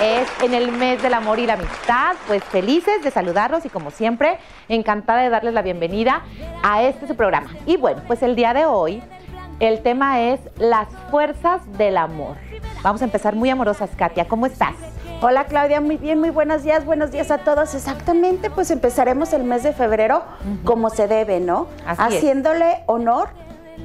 es 0.00 0.28
en 0.42 0.54
el 0.54 0.70
mes 0.72 1.02
del 1.02 1.14
amor 1.14 1.38
y 1.38 1.46
la 1.46 1.54
amistad. 1.54 2.14
Pues 2.26 2.42
felices 2.44 3.02
de 3.02 3.10
saludarlos 3.10 3.64
y 3.64 3.68
como 3.68 3.90
siempre, 3.90 4.38
encantada 4.68 5.22
de 5.22 5.30
darles 5.30 5.54
la 5.54 5.62
bienvenida 5.62 6.22
a 6.62 6.82
este 6.82 7.06
su 7.06 7.16
programa. 7.16 7.50
Y 7.66 7.76
bueno, 7.76 8.02
pues 8.06 8.22
el 8.22 8.36
día 8.36 8.54
de 8.54 8.66
hoy 8.66 9.02
el 9.58 9.82
tema 9.82 10.20
es 10.22 10.40
las 10.58 10.88
fuerzas 11.10 11.60
del 11.78 11.96
amor. 11.96 12.36
Vamos 12.82 13.02
a 13.02 13.04
empezar 13.04 13.34
muy 13.34 13.50
amorosas, 13.50 13.90
Katia. 13.96 14.26
¿Cómo 14.28 14.46
estás? 14.46 14.74
Hola 15.22 15.44
Claudia, 15.46 15.80
muy 15.80 15.96
bien, 15.96 16.20
muy 16.20 16.28
buenos 16.28 16.62
días, 16.62 16.84
buenos 16.84 17.10
días 17.10 17.30
a 17.30 17.38
todos. 17.38 17.74
Exactamente, 17.74 18.50
pues 18.50 18.70
empezaremos 18.70 19.32
el 19.32 19.44
mes 19.44 19.62
de 19.62 19.72
febrero 19.72 20.22
como 20.64 20.90
se 20.90 21.08
debe, 21.08 21.40
¿no? 21.40 21.68
Así 21.86 22.14
es. 22.14 22.18
Haciéndole 22.18 22.82
honor 22.86 23.30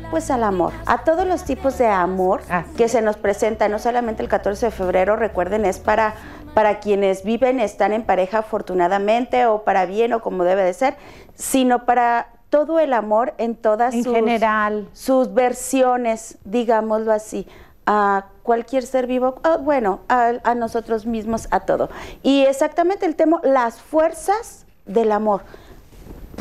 pues 0.10 0.30
al 0.32 0.44
amor, 0.44 0.73
a 0.86 1.04
todos 1.04 1.26
los 1.26 1.44
tipos 1.44 1.78
de 1.78 1.88
amor 1.88 2.41
que 2.78 2.88
se 2.88 3.02
nos 3.02 3.18
presenta, 3.18 3.68
no 3.70 3.80
solamente 3.80 4.21
el 4.21 4.30
14 4.30 4.68
de 4.68 4.71
febrero, 4.71 5.16
recuerden, 5.16 5.66
es 5.66 5.80
para, 5.80 6.16
para 6.54 6.80
quienes 6.80 7.23
viven, 7.23 7.59
están 7.59 7.94
en 7.94 8.04
pareja 8.04 8.40
afortunadamente 8.40 9.46
o 9.46 9.63
para 9.63 9.85
bien 9.85 10.13
o 10.13 10.22
como 10.22 10.44
debe 10.44 10.63
de 10.63 10.73
ser, 10.73 10.96
sino 11.35 11.85
para 11.85 12.27
todo 12.49 12.80
el 12.80 12.94
amor 12.94 13.34
en 13.38 13.55
todas 13.55 13.94
En 13.94 14.04
sus, 14.04 14.13
general. 14.13 14.90
sus 14.94 15.34
versiones, 15.34 16.38
digámoslo 16.44 17.13
así, 17.13 17.48
a 17.85 18.26
cualquier 18.44 18.84
ser 18.84 19.08
vivo, 19.08 19.35
bueno, 19.62 20.02
a, 20.10 20.34
a 20.44 20.55
nosotros 20.55 21.05
mismos, 21.05 21.48
a 21.52 21.62
todo. 21.62 21.90
Y 22.21 22.44
exactamente 22.44 23.05
el 23.05 23.16
tema, 23.16 23.40
las 23.44 23.82
fuerzas 23.82 24.66
del 24.85 25.12
amor. 25.12 25.44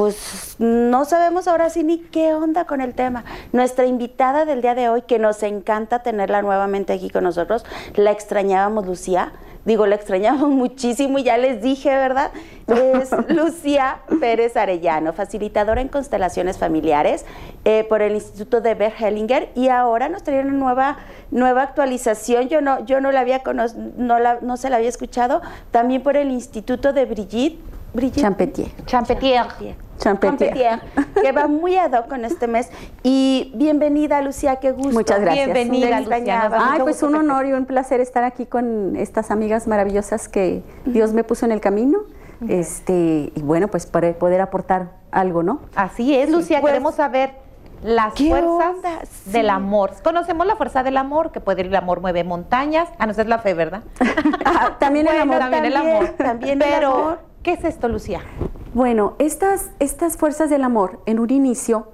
Pues 0.01 0.57
no 0.59 1.05
sabemos 1.05 1.47
ahora 1.47 1.69
sí 1.69 1.85
ni 1.85 1.99
qué 1.99 2.33
onda 2.33 2.65
con 2.65 2.81
el 2.81 2.95
tema. 2.95 3.23
Nuestra 3.53 3.85
invitada 3.85 4.47
del 4.47 4.63
día 4.63 4.75
de 4.75 4.89
hoy, 4.89 5.03
que 5.03 5.19
nos 5.19 5.43
encanta 5.43 5.99
tenerla 5.99 6.41
nuevamente 6.41 6.95
aquí 6.95 7.11
con 7.11 7.25
nosotros, 7.25 7.67
la 7.97 8.11
extrañábamos, 8.11 8.87
Lucía. 8.87 9.35
Digo, 9.67 9.87
la 9.87 9.97
extrañábamos 9.97 10.49
muchísimo 10.52 11.19
y 11.19 11.24
ya 11.24 11.37
les 11.37 11.61
dije, 11.61 11.91
¿verdad? 11.91 12.30
Es 12.66 13.11
Lucía 13.29 13.99
Pérez 14.21 14.57
Arellano, 14.57 15.13
facilitadora 15.13 15.83
en 15.83 15.89
constelaciones 15.89 16.57
familiares 16.57 17.27
eh, 17.67 17.85
por 17.87 18.01
el 18.01 18.15
Instituto 18.15 18.63
de 18.63 18.74
Bert 18.74 18.99
Hellinger 19.02 19.51
y 19.55 19.69
ahora 19.69 20.09
nos 20.09 20.23
trae 20.23 20.41
una 20.41 20.52
nueva, 20.52 20.96
nueva 21.30 21.61
actualización. 21.65 22.49
Yo 22.49 22.63
no, 22.63 22.87
yo 22.87 23.02
no 23.02 23.13
la 23.13 23.21
había 23.21 23.43
no, 23.99 24.19
la, 24.19 24.39
no 24.41 24.57
se 24.57 24.71
la 24.71 24.77
había 24.77 24.89
escuchado, 24.89 25.43
también 25.71 26.02
por 26.02 26.17
el 26.17 26.30
Instituto 26.30 26.95
de 26.95 27.05
Brigitte. 27.05 27.61
Brigitte 27.93 28.23
Champetier. 28.23 28.69
Champetier. 28.87 29.43
Champetier. 29.43 29.90
Champetier, 30.01 30.80
que 31.20 31.30
va 31.32 31.46
muy 31.46 31.76
ad 31.76 31.93
hoc 31.93 32.09
con 32.09 32.24
este 32.24 32.46
mes. 32.46 32.70
Y 33.02 33.52
bienvenida, 33.54 34.23
Lucía, 34.23 34.56
qué 34.56 34.73
gusto. 34.73 34.93
Muchas 34.93 35.20
gracias. 35.20 35.52
Bienvenida, 35.52 36.01
Lucía. 36.01 36.51
Ay, 36.52 36.80
pues 36.80 37.02
un 37.02 37.15
honor 37.15 37.45
y 37.46 37.52
un 37.52 37.66
placer 37.66 38.01
estar 38.01 38.24
aquí 38.24 38.46
con 38.46 38.96
estas 38.96 39.30
amigas 39.30 39.68
maravillosas 39.68 40.28
que 40.28 40.62
Dios 40.87 41.12
me 41.12 41.23
puso 41.23 41.45
en 41.45 41.52
el 41.52 41.60
camino. 41.60 42.01
Este, 42.48 43.30
y 43.34 43.43
bueno, 43.43 43.68
pues 43.68 43.84
para 43.84 44.10
poder 44.15 44.40
aportar 44.40 44.93
algo, 45.12 45.43
¿no? 45.43 45.60
Así 45.76 46.16
es, 46.16 46.30
Lucía. 46.30 46.62
pues, 46.62 46.73
queremos 46.73 46.95
saber 46.95 47.32
las 47.82 48.15
¿qué 48.15 48.30
fuerzas? 48.30 49.09
Sí. 49.09 49.32
del 49.32 49.51
amor. 49.51 49.93
Conocemos 50.02 50.46
la 50.46 50.56
fuerza 50.56 50.82
del 50.82 50.96
amor, 50.96 51.32
que 51.32 51.40
puede 51.40 51.60
el 51.62 51.76
amor 51.76 52.01
mueve 52.01 52.24
montañas. 52.24 52.88
Ah, 52.98 53.04
no, 53.04 53.12
esa 53.12 53.23
es 53.23 53.28
la 53.28 53.38
fe, 53.40 53.52
¿verdad? 53.52 53.82
Ah, 54.46 54.76
también 54.78 55.06
el 55.06 55.21
amor. 55.21 55.38
también, 55.38 55.65
el 55.66 55.73
también, 55.74 55.96
amor. 55.96 56.10
también 56.16 56.62
el 56.62 56.68
Pero, 56.68 56.93
amor. 56.95 57.18
¿qué 57.43 57.52
es 57.52 57.65
esto, 57.65 57.88
Lucía? 57.88 58.21
Bueno, 58.74 59.15
estas, 59.18 59.71
estas 59.80 60.16
fuerzas 60.16 60.51
del 60.51 60.63
amor, 60.65 61.01
en 61.07 61.18
un 61.18 61.30
inicio, 61.30 61.88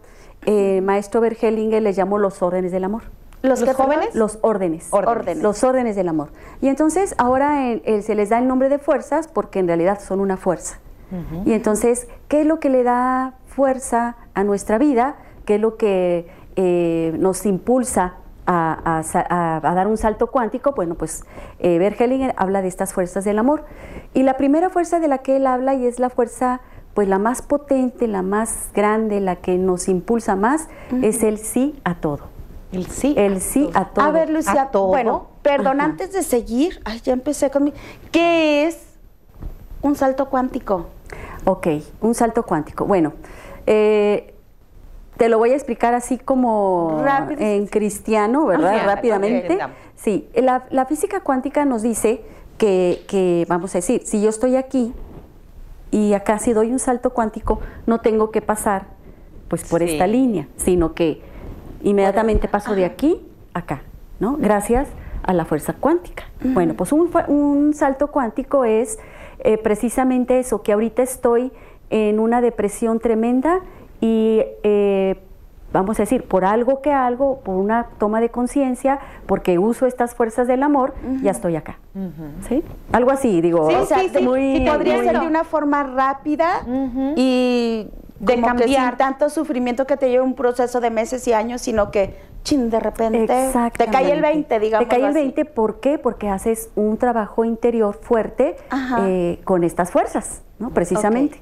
eh, 0.44 0.80
maestro 0.82 1.20
Bergelinger 1.20 1.82
les 1.82 1.96
llamó 1.96 2.18
los 2.18 2.42
órdenes 2.42 2.72
del 2.72 2.84
amor. 2.84 3.04
¿Los 3.42 3.62
jóvenes? 3.74 4.14
Los 4.14 4.38
órdenes. 4.42 4.88
Órdenes. 4.90 5.42
Los 5.42 5.62
órdenes 5.64 5.96
del 5.96 6.08
amor. 6.08 6.30
Y 6.60 6.68
entonces 6.68 7.14
ahora 7.18 7.70
eh, 7.70 7.82
eh, 7.84 8.02
se 8.02 8.14
les 8.14 8.28
da 8.28 8.38
el 8.38 8.48
nombre 8.48 8.68
de 8.68 8.78
fuerzas 8.78 9.28
porque 9.28 9.58
en 9.58 9.66
realidad 9.66 10.00
son 10.00 10.20
una 10.20 10.36
fuerza. 10.36 10.80
Y 11.44 11.52
entonces, 11.52 12.08
¿qué 12.26 12.40
es 12.40 12.46
lo 12.48 12.58
que 12.58 12.68
le 12.68 12.82
da 12.82 13.34
fuerza 13.46 14.16
a 14.34 14.42
nuestra 14.42 14.76
vida? 14.76 15.14
¿Qué 15.44 15.54
es 15.54 15.60
lo 15.60 15.76
que 15.76 16.26
eh, 16.56 17.14
nos 17.16 17.46
impulsa 17.46 18.14
a, 18.46 19.62
dar 19.62 19.86
un 19.86 19.96
salto 19.96 20.28
cuántico? 20.28 20.72
Bueno, 20.72 20.94
pues 20.94 21.24
eh, 21.58 22.34
habla 22.36 22.62
de 22.62 22.68
estas 22.68 22.92
fuerzas 22.92 23.24
del 23.24 23.38
amor. 23.38 23.64
Y 24.14 24.22
la 24.22 24.36
primera 24.36 24.70
fuerza 24.70 25.00
de 25.00 25.08
la 25.08 25.18
que 25.18 25.36
él 25.36 25.46
habla, 25.46 25.74
y 25.74 25.86
es 25.86 25.98
la 25.98 26.10
fuerza 26.10 26.60
pues 26.94 27.08
la 27.08 27.18
más 27.18 27.42
potente, 27.42 28.06
la 28.08 28.22
más 28.22 28.70
grande, 28.74 29.20
la 29.20 29.36
que 29.36 29.58
nos 29.58 29.86
impulsa 29.86 30.34
más, 30.34 30.68
es 31.02 31.22
el 31.22 31.36
sí 31.36 31.78
a 31.84 31.96
todo. 31.96 32.36
El 32.72 32.86
sí. 32.86 33.14
El 33.18 33.42
sí 33.42 33.68
a 33.74 33.86
todo. 33.90 34.04
A 34.04 34.10
ver, 34.10 34.30
Lucía, 34.30 34.62
¿A 34.62 34.70
todo? 34.70 34.88
bueno, 34.88 35.28
perdón, 35.42 35.80
Ajá. 35.80 35.90
antes 35.90 36.12
de 36.12 36.22
seguir, 36.22 36.80
ay, 36.84 37.00
ya 37.00 37.12
empecé 37.12 37.50
con 37.50 37.64
mi... 37.64 37.74
¿Qué 38.10 38.66
es 38.66 38.78
un 39.82 39.94
salto 39.94 40.30
cuántico? 40.30 40.86
Ok, 41.44 41.68
un 42.00 42.14
salto 42.14 42.44
cuántico. 42.44 42.86
Bueno, 42.86 43.12
eh, 43.66 44.34
te 45.16 45.28
lo 45.28 45.38
voy 45.38 45.50
a 45.50 45.54
explicar 45.54 45.94
así 45.94 46.18
como 46.18 47.00
Rápido. 47.04 47.40
en 47.40 47.66
cristiano, 47.66 48.46
¿verdad? 48.46 48.74
Ajá, 48.76 48.86
Rápidamente. 48.94 49.58
Sí, 49.94 50.28
la, 50.34 50.64
la 50.70 50.84
física 50.86 51.20
cuántica 51.20 51.64
nos 51.64 51.82
dice 51.82 52.22
que, 52.58 53.02
que, 53.08 53.46
vamos 53.48 53.74
a 53.74 53.78
decir, 53.78 54.02
si 54.04 54.20
yo 54.20 54.28
estoy 54.28 54.56
aquí 54.56 54.92
y 55.90 56.12
acá 56.12 56.38
si 56.38 56.52
doy 56.52 56.70
un 56.70 56.78
salto 56.78 57.10
cuántico, 57.10 57.60
no 57.86 58.00
tengo 58.00 58.30
que 58.30 58.42
pasar 58.42 58.86
pues 59.48 59.64
por 59.68 59.80
Sí. 59.82 59.90
esta 59.92 60.06
línea, 60.06 60.48
sino 60.56 60.92
que 60.94 61.20
inmediatamente 61.82 62.48
paso 62.48 62.74
de 62.74 62.84
aquí 62.84 63.20
a 63.54 63.60
acá, 63.60 63.82
¿no? 64.20 64.36
Gracias 64.38 64.88
a 65.22 65.32
la 65.32 65.44
fuerza 65.44 65.72
cuántica. 65.74 66.24
Bueno, 66.42 66.74
pues 66.74 66.92
un, 66.92 67.10
un 67.28 67.72
salto 67.74 68.08
cuántico 68.08 68.64
es 68.64 68.98
eh, 69.40 69.56
precisamente 69.58 70.38
eso, 70.38 70.62
que 70.62 70.72
ahorita 70.72 71.02
estoy 71.02 71.52
en 71.90 72.18
una 72.18 72.40
depresión 72.40 72.98
tremenda 72.98 73.60
y 74.00 74.42
eh, 74.62 75.20
vamos 75.72 75.98
a 75.98 76.02
decir, 76.04 76.24
por 76.24 76.44
algo 76.44 76.80
que 76.80 76.92
algo, 76.92 77.40
por 77.40 77.56
una 77.56 77.88
toma 77.98 78.20
de 78.20 78.30
conciencia, 78.30 78.98
porque 79.26 79.58
uso 79.58 79.86
estas 79.86 80.14
fuerzas 80.14 80.46
del 80.46 80.62
amor, 80.62 80.94
ya 81.22 81.30
estoy 81.32 81.56
acá. 81.56 81.78
¿Sí? 82.48 82.62
Algo 82.92 83.10
así, 83.10 83.40
digo. 83.40 83.68
Sí, 83.68 83.74
o 83.76 83.84
sea, 83.86 83.98
sí, 84.00 84.10
sí, 84.14 84.22
muy- 84.24 84.56
sí, 84.58 84.64
podría 84.66 84.96
muy- 84.96 85.04
ser 85.06 85.20
de 85.20 85.26
una 85.26 85.44
forma 85.44 85.82
rápida 85.82 86.62
y 87.16 87.88
De 88.20 88.34
como 88.34 88.46
que 88.46 88.62
cambiar. 88.64 88.90
sin 88.90 88.98
tanto 88.98 89.28
sufrimiento 89.28 89.86
que 89.86 89.96
te 89.96 90.08
lleve 90.08 90.22
un 90.24 90.34
proceso 90.34 90.80
de 90.80 90.90
meses 90.90 91.26
y 91.28 91.32
años, 91.32 91.60
sino 91.62 91.90
que, 91.90 92.14
chin, 92.42 92.70
de 92.70 92.80
repente 92.80 93.18
te 93.20 93.26
cae 93.26 93.42
el 93.42 93.48
Exactamente. 93.48 94.20
20, 94.20 94.60
digamos. 94.60 94.88
Te 94.88 94.94
cae 94.96 95.06
el 95.08 95.12
20, 95.14 95.44
¿por 95.44 95.80
qué? 95.80 95.98
Porque 95.98 96.28
haces 96.28 96.70
un 96.76 96.96
trabajo 96.96 97.44
interior 97.44 97.98
fuerte 98.00 98.56
eh, 99.00 99.40
con 99.44 99.64
estas 99.64 99.90
fuerzas, 99.90 100.42
¿no? 100.58 100.70
Precisamente. 100.70 101.40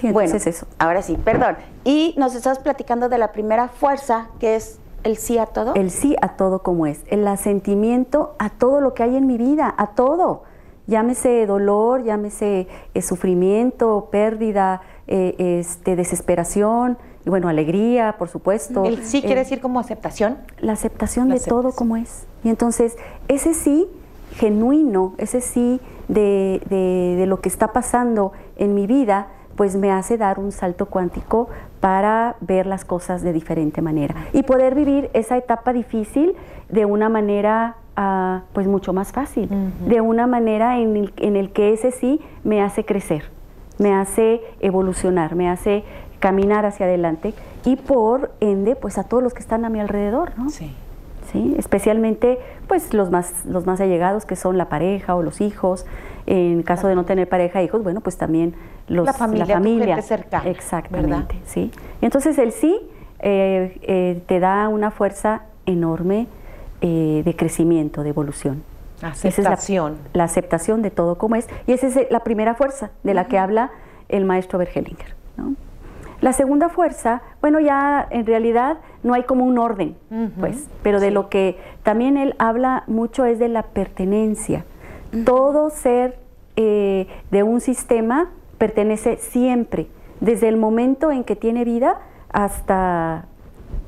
Sí, 0.00 0.10
Bueno, 0.12 0.26
entonces 0.26 0.56
eso. 0.56 0.66
ahora 0.78 1.02
sí, 1.02 1.16
perdón. 1.16 1.56
Y 1.84 2.14
nos 2.16 2.34
estás 2.34 2.58
platicando 2.58 3.08
de 3.08 3.18
la 3.18 3.32
primera 3.32 3.68
fuerza, 3.68 4.28
que 4.40 4.56
es 4.56 4.78
el 5.04 5.16
sí 5.16 5.38
a 5.38 5.46
todo. 5.46 5.74
El 5.74 5.90
sí 5.90 6.16
a 6.22 6.36
todo 6.36 6.62
como 6.62 6.86
es, 6.86 7.00
el 7.08 7.26
asentimiento 7.28 8.34
a 8.38 8.50
todo 8.50 8.80
lo 8.80 8.94
que 8.94 9.02
hay 9.02 9.16
en 9.16 9.26
mi 9.26 9.36
vida, 9.38 9.72
a 9.76 9.88
todo. 9.88 10.42
Llámese 10.86 11.46
dolor, 11.46 12.02
llámese 12.04 12.68
eh, 12.94 13.02
sufrimiento, 13.02 14.08
pérdida, 14.10 14.82
eh, 15.06 15.34
este, 15.60 15.96
desesperación, 15.96 16.98
y 17.26 17.30
bueno, 17.30 17.48
alegría, 17.48 18.16
por 18.18 18.28
supuesto. 18.28 18.84
El 18.84 19.02
sí 19.02 19.18
Eh, 19.18 19.22
quiere 19.22 19.40
decir 19.40 19.60
como 19.60 19.80
aceptación. 19.80 20.38
la 20.58 20.72
aceptación 20.72 21.28
La 21.30 21.36
de 21.36 21.40
todo 21.40 21.72
como 21.72 21.96
es. 21.96 22.26
Y 22.42 22.50
entonces, 22.50 22.96
ese 23.28 23.54
sí 23.54 23.86
genuino, 24.32 25.14
ese 25.18 25.40
sí 25.40 25.80
de, 26.08 26.60
de- 26.68 27.16
de 27.18 27.26
lo 27.26 27.40
que 27.40 27.48
está 27.48 27.72
pasando 27.72 28.32
en 28.56 28.74
mi 28.74 28.86
vida, 28.86 29.28
pues 29.56 29.76
me 29.76 29.90
hace 29.90 30.16
dar 30.16 30.38
un 30.38 30.52
salto 30.52 30.86
cuántico 30.86 31.48
para 31.80 32.36
ver 32.40 32.66
las 32.66 32.84
cosas 32.84 33.22
de 33.22 33.32
diferente 33.32 33.82
manera 33.82 34.14
y 34.32 34.42
poder 34.42 34.74
vivir 34.74 35.10
esa 35.12 35.36
etapa 35.36 35.72
difícil 35.72 36.34
de 36.68 36.84
una 36.84 37.08
manera 37.08 37.76
ah, 37.96 38.42
pues 38.52 38.66
mucho 38.66 38.92
más 38.92 39.12
fácil, 39.12 39.48
de 39.86 40.00
una 40.00 40.26
manera 40.26 40.78
en 40.78 40.96
el, 40.96 41.12
en 41.16 41.36
el 41.36 41.52
que 41.52 41.72
ese 41.72 41.90
sí 41.90 42.20
me 42.42 42.62
hace 42.62 42.84
crecer, 42.84 43.24
me 43.78 43.92
hace 43.94 44.40
evolucionar, 44.60 45.34
me 45.34 45.48
hace 45.48 45.84
caminar 46.20 46.64
hacia 46.64 46.86
adelante 46.86 47.34
y 47.64 47.76
por 47.76 48.32
ende 48.40 48.76
pues 48.76 48.96
a 48.98 49.04
todos 49.04 49.22
los 49.22 49.34
que 49.34 49.40
están 49.40 49.64
a 49.64 49.68
mi 49.68 49.80
alrededor, 49.80 50.32
¿no? 50.38 50.48
Sí. 50.48 50.74
¿Sí? 51.34 51.54
especialmente 51.58 52.38
pues 52.66 52.94
los 52.94 53.10
más 53.10 53.44
los 53.44 53.66
más 53.66 53.80
allegados 53.82 54.24
que 54.24 54.36
son 54.36 54.56
la 54.56 54.70
pareja 54.70 55.14
o 55.14 55.22
los 55.22 55.42
hijos 55.42 55.84
en 56.26 56.62
caso 56.62 56.88
de 56.88 56.94
no 56.94 57.04
tener 57.04 57.28
pareja 57.28 57.62
hijos 57.62 57.82
bueno 57.82 58.00
pues 58.00 58.16
también 58.16 58.54
los 58.88 59.04
La 59.04 59.12
familia, 59.12 59.58
tu 59.58 59.62
gente 59.64 60.00
cercana, 60.02 60.48
exactamente 60.48 61.10
¿verdad? 61.10 61.28
sí 61.44 61.70
entonces 62.00 62.38
el 62.38 62.52
sí 62.52 62.78
eh, 63.20 63.78
eh, 63.82 64.22
te 64.26 64.40
da 64.40 64.68
una 64.68 64.90
fuerza 64.90 65.42
enorme 65.66 66.26
eh, 66.80 67.22
de 67.24 67.36
crecimiento 67.36 68.02
de 68.02 68.10
evolución 68.10 68.62
Esa 69.02 69.28
es 69.28 69.38
la- 69.38 69.50
Aceptación. 69.50 69.96
la, 70.12 70.24
aceptación 70.24 70.82
de 70.82 70.90
todo 70.90 71.16
como 71.18 71.34
es 71.36 71.48
y 71.66 71.72
esa 71.72 71.86
es 71.88 71.98
la 72.10 72.20
primera 72.20 72.54
fuerza 72.54 72.90
de 73.02 73.12
la 73.14 73.26
que 73.26 73.38
habla 73.38 73.70
el 74.08 74.24
maestro 74.24 74.58
Bergelinger 74.58 75.14
¿no? 75.36 75.54
La 76.24 76.32
segunda 76.32 76.70
fuerza, 76.70 77.20
bueno, 77.42 77.60
ya 77.60 78.08
en 78.08 78.24
realidad 78.24 78.78
no 79.02 79.12
hay 79.12 79.24
como 79.24 79.44
un 79.44 79.58
orden, 79.58 79.94
pues, 80.40 80.70
pero 80.82 80.98
de 80.98 81.08
sí. 81.08 81.12
lo 81.12 81.28
que 81.28 81.58
también 81.82 82.16
él 82.16 82.34
habla 82.38 82.84
mucho 82.86 83.26
es 83.26 83.38
de 83.38 83.48
la 83.48 83.62
pertenencia, 83.62 84.64
Todo 85.26 85.68
ser 85.68 86.18
eh, 86.56 87.08
de 87.30 87.42
un 87.42 87.60
sistema 87.60 88.30
pertenece 88.56 89.18
siempre, 89.18 89.86
desde 90.20 90.48
el 90.48 90.56
momento 90.56 91.12
en 91.12 91.24
que 91.24 91.36
tiene 91.36 91.62
vida 91.62 92.00
hasta 92.32 93.26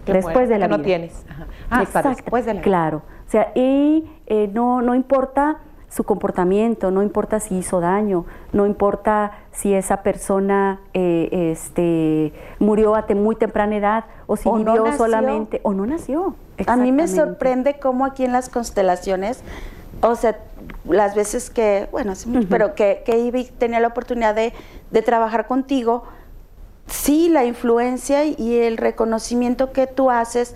después 0.05 0.51
de 0.51 0.59
la 0.59 0.67
que 0.67 0.73
vida. 0.73 0.77
no 0.77 0.85
tienes. 0.85 1.25
Ajá. 1.31 1.47
Ah, 1.71 1.81
hasta 1.81 2.11
después 2.11 2.45
de 2.45 2.53
la 2.53 2.61
vida. 2.61 2.65
Claro. 2.65 3.03
O 3.27 3.31
sea, 3.31 3.51
y 3.55 4.11
eh, 4.27 4.51
no, 4.53 4.83
no 4.83 4.95
importa 4.95 5.57
su 5.89 6.05
comportamiento, 6.05 6.91
no 6.91 7.03
importa 7.03 7.41
si 7.41 7.57
hizo 7.57 7.81
daño, 7.81 8.27
no 8.53 8.67
importa 8.67 9.33
si 9.53 9.73
esa 9.73 10.03
persona 10.03 10.81
eh, 10.95 11.53
este, 11.53 12.33
murió 12.59 12.97
a 12.97 13.07
muy 13.15 13.37
temprana 13.37 13.77
edad 13.77 14.05
o 14.27 14.37
si 14.37 14.49
O 14.49 14.59
no 14.59 14.73
vivió 14.73 14.85
nació. 14.85 14.99
solamente 14.99 15.61
o 15.63 15.73
no 15.73 15.87
nació. 15.87 16.35
A 16.67 16.77
mí 16.77 16.93
me 16.93 17.07
sorprende 17.09 17.79
cómo 17.79 18.05
aquí 18.05 18.25
en 18.25 18.33
las 18.33 18.49
constelaciones, 18.49 19.43
o 20.03 20.17
sea, 20.17 20.39
las 20.85 21.15
veces 21.15 21.51
que, 21.51 21.89
bueno, 21.93 22.15
sí, 22.15 22.47
pero 22.51 22.75
que, 22.75 23.03
que 23.07 23.19
iba 23.19 23.39
y 23.39 23.45
tenía 23.45 23.81
la 23.81 23.89
oportunidad 23.89 24.35
de, 24.35 24.53
de 24.91 25.03
trabajar 25.03 25.47
contigo, 25.47 26.05
sí, 26.87 27.29
la 27.29 27.45
influencia 27.45 28.25
y 28.25 28.59
el 28.59 28.77
reconocimiento 28.77 29.73
que 29.73 29.87
tú 29.87 30.11
haces 30.11 30.55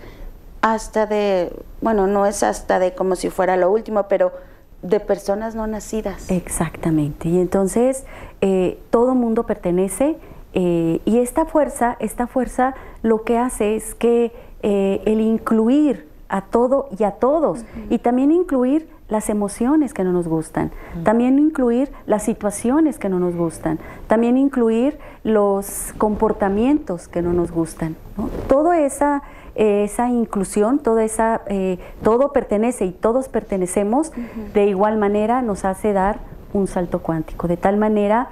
hasta 0.61 1.07
de, 1.07 1.53
bueno, 1.81 2.07
no 2.07 2.27
es 2.27 2.43
hasta 2.43 2.79
de 2.79 2.95
como 2.95 3.17
si 3.17 3.31
fuera 3.31 3.57
lo 3.57 3.71
último, 3.71 4.09
pero 4.09 4.33
de 4.83 5.01
personas 5.01 5.55
no 5.55 5.67
nacidas. 5.67 6.31
Exactamente. 6.31 7.29
Y 7.29 7.39
entonces 7.39 8.05
eh, 8.41 8.79
todo 8.91 9.15
mundo 9.15 9.45
pertenece 9.45 10.17
eh, 10.53 11.01
y 11.05 11.19
esta 11.19 11.45
fuerza, 11.45 11.97
esta 12.01 12.27
fuerza 12.27 12.75
lo 13.03 13.23
que 13.23 13.39
hace 13.39 13.77
es 13.77 13.95
que 13.95 14.33
eh, 14.63 15.03
el 15.07 15.21
incluir 15.21 16.09
a 16.29 16.43
todo 16.43 16.89
y 16.99 17.05
a 17.05 17.13
todos 17.13 17.65
y 17.89 17.99
también 17.99 18.33
incluir 18.33 18.89
las 19.09 19.29
emociones 19.29 19.93
que 19.93 20.05
no 20.05 20.13
nos 20.13 20.29
gustan, 20.29 20.71
también 21.03 21.39
incluir 21.41 21.91
las 22.07 22.23
situaciones 22.23 22.99
que 22.99 23.09
no 23.09 23.19
nos 23.19 23.35
gustan, 23.35 23.81
también 24.07 24.37
incluir 24.37 24.99
los 25.25 25.93
comportamientos 25.99 27.09
que 27.09 27.21
no 27.21 27.33
nos 27.33 27.51
gustan. 27.51 27.97
¿no? 28.17 28.29
Toda 28.49 28.81
esa, 28.81 29.23
eh, 29.61 29.85
esa 29.85 30.09
inclusión, 30.09 30.79
toda 30.79 31.05
esa, 31.05 31.43
eh, 31.47 31.79
todo 32.03 32.33
pertenece 32.33 32.87
y 32.87 32.93
todos 32.93 33.29
pertenecemos, 33.29 34.11
de 34.55 34.65
igual 34.65 34.97
manera 34.97 35.43
nos 35.43 35.67
hace 35.67 35.93
dar 35.93 36.21
un 36.55 36.67
salto 36.67 37.01
cuántico, 37.01 37.47
de 37.47 37.59
tal 37.59 37.77
manera 37.77 38.31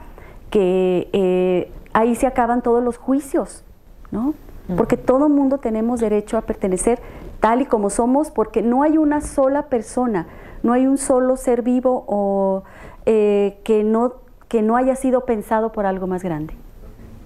que 0.48 1.10
eh, 1.12 1.70
ahí 1.92 2.14
se 2.14 2.26
acaban 2.26 2.62
todos 2.62 2.82
los 2.82 2.96
juicios, 2.96 3.62
¿no? 4.10 4.32
Porque 4.74 4.96
todo 4.96 5.28
mundo 5.28 5.58
tenemos 5.58 6.00
derecho 6.00 6.38
a 6.38 6.42
pertenecer 6.42 6.98
tal 7.40 7.60
y 7.60 7.66
como 7.66 7.90
somos, 7.90 8.30
porque 8.30 8.62
no 8.62 8.82
hay 8.82 8.96
una 8.96 9.20
sola 9.20 9.66
persona, 9.66 10.28
no 10.62 10.72
hay 10.72 10.86
un 10.86 10.96
solo 10.96 11.36
ser 11.36 11.60
vivo 11.60 12.04
o 12.06 12.62
eh, 13.04 13.58
que 13.64 13.84
no 13.84 14.14
que 14.48 14.62
no 14.62 14.76
haya 14.76 14.96
sido 14.96 15.26
pensado 15.26 15.72
por 15.72 15.84
algo 15.84 16.06
más 16.06 16.22
grande. 16.22 16.54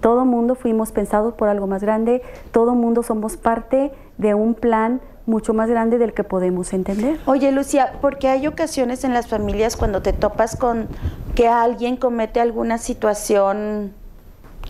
Todo 0.03 0.25
mundo 0.25 0.55
fuimos 0.55 0.91
pensados 0.91 1.33
por 1.33 1.47
algo 1.47 1.65
más 1.65 1.81
grande, 1.81 2.21
todo 2.51 2.75
mundo 2.75 3.03
somos 3.03 3.37
parte 3.37 3.93
de 4.17 4.33
un 4.33 4.53
plan 4.53 4.99
mucho 5.25 5.53
más 5.53 5.69
grande 5.69 5.97
del 5.97 6.13
que 6.13 6.25
podemos 6.25 6.73
entender. 6.73 7.21
Oye, 7.25 7.53
Lucia, 7.53 7.93
porque 8.01 8.27
hay 8.27 8.45
ocasiones 8.45 9.05
en 9.05 9.13
las 9.13 9.27
familias 9.27 9.77
cuando 9.77 10.01
te 10.01 10.11
topas 10.11 10.57
con 10.57 10.89
que 11.35 11.47
alguien 11.47 11.95
comete 11.95 12.41
alguna 12.41 12.79
situación 12.79 13.93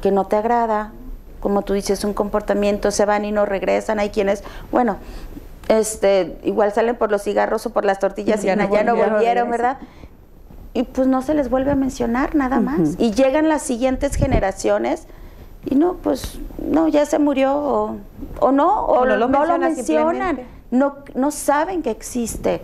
que 0.03 0.11
no 0.11 0.25
te 0.27 0.35
agrada, 0.35 0.93
como 1.39 1.63
tú 1.63 1.73
dices, 1.73 2.03
un 2.03 2.13
comportamiento, 2.13 2.91
se 2.91 3.03
van 3.05 3.25
y 3.25 3.31
no 3.31 3.47
regresan, 3.47 3.97
hay 3.97 4.11
quienes, 4.11 4.43
bueno, 4.71 4.97
este, 5.67 6.37
igual 6.43 6.73
salen 6.73 6.95
por 6.95 7.09
los 7.09 7.23
cigarros 7.23 7.65
o 7.65 7.71
por 7.71 7.85
las 7.85 7.97
tortillas 7.97 8.43
Ya 8.43 8.53
y 8.53 8.55
no 8.55 8.71
ya 8.71 8.83
no 8.83 8.95
volvieron. 8.95 9.49
¿verdad? 9.49 9.79
Y 10.75 10.83
pues 10.83 11.07
no 11.07 11.23
se 11.23 11.33
les 11.33 11.49
vuelve 11.49 11.71
a 11.71 11.75
mencionar 11.75 12.35
nada 12.35 12.59
más. 12.59 12.99
Y 12.99 13.13
llegan 13.13 13.49
las 13.49 13.63
siguientes 13.63 14.13
generaciones 14.13 15.07
y 15.65 15.75
no, 15.75 15.93
pues 15.95 16.39
no, 16.61 16.87
ya 16.87 17.05
se 17.05 17.19
murió 17.19 17.55
o, 17.55 17.95
o 18.39 18.51
no, 18.51 18.85
o, 18.85 19.05
no 19.05 19.15
lo 19.17 19.27
no 19.27 19.45
lo 19.45 19.57
mencionan 19.57 20.39
no, 20.71 20.95
no 21.13 21.29
saben 21.29 21.83
que 21.83 21.91
existe. 21.91 22.59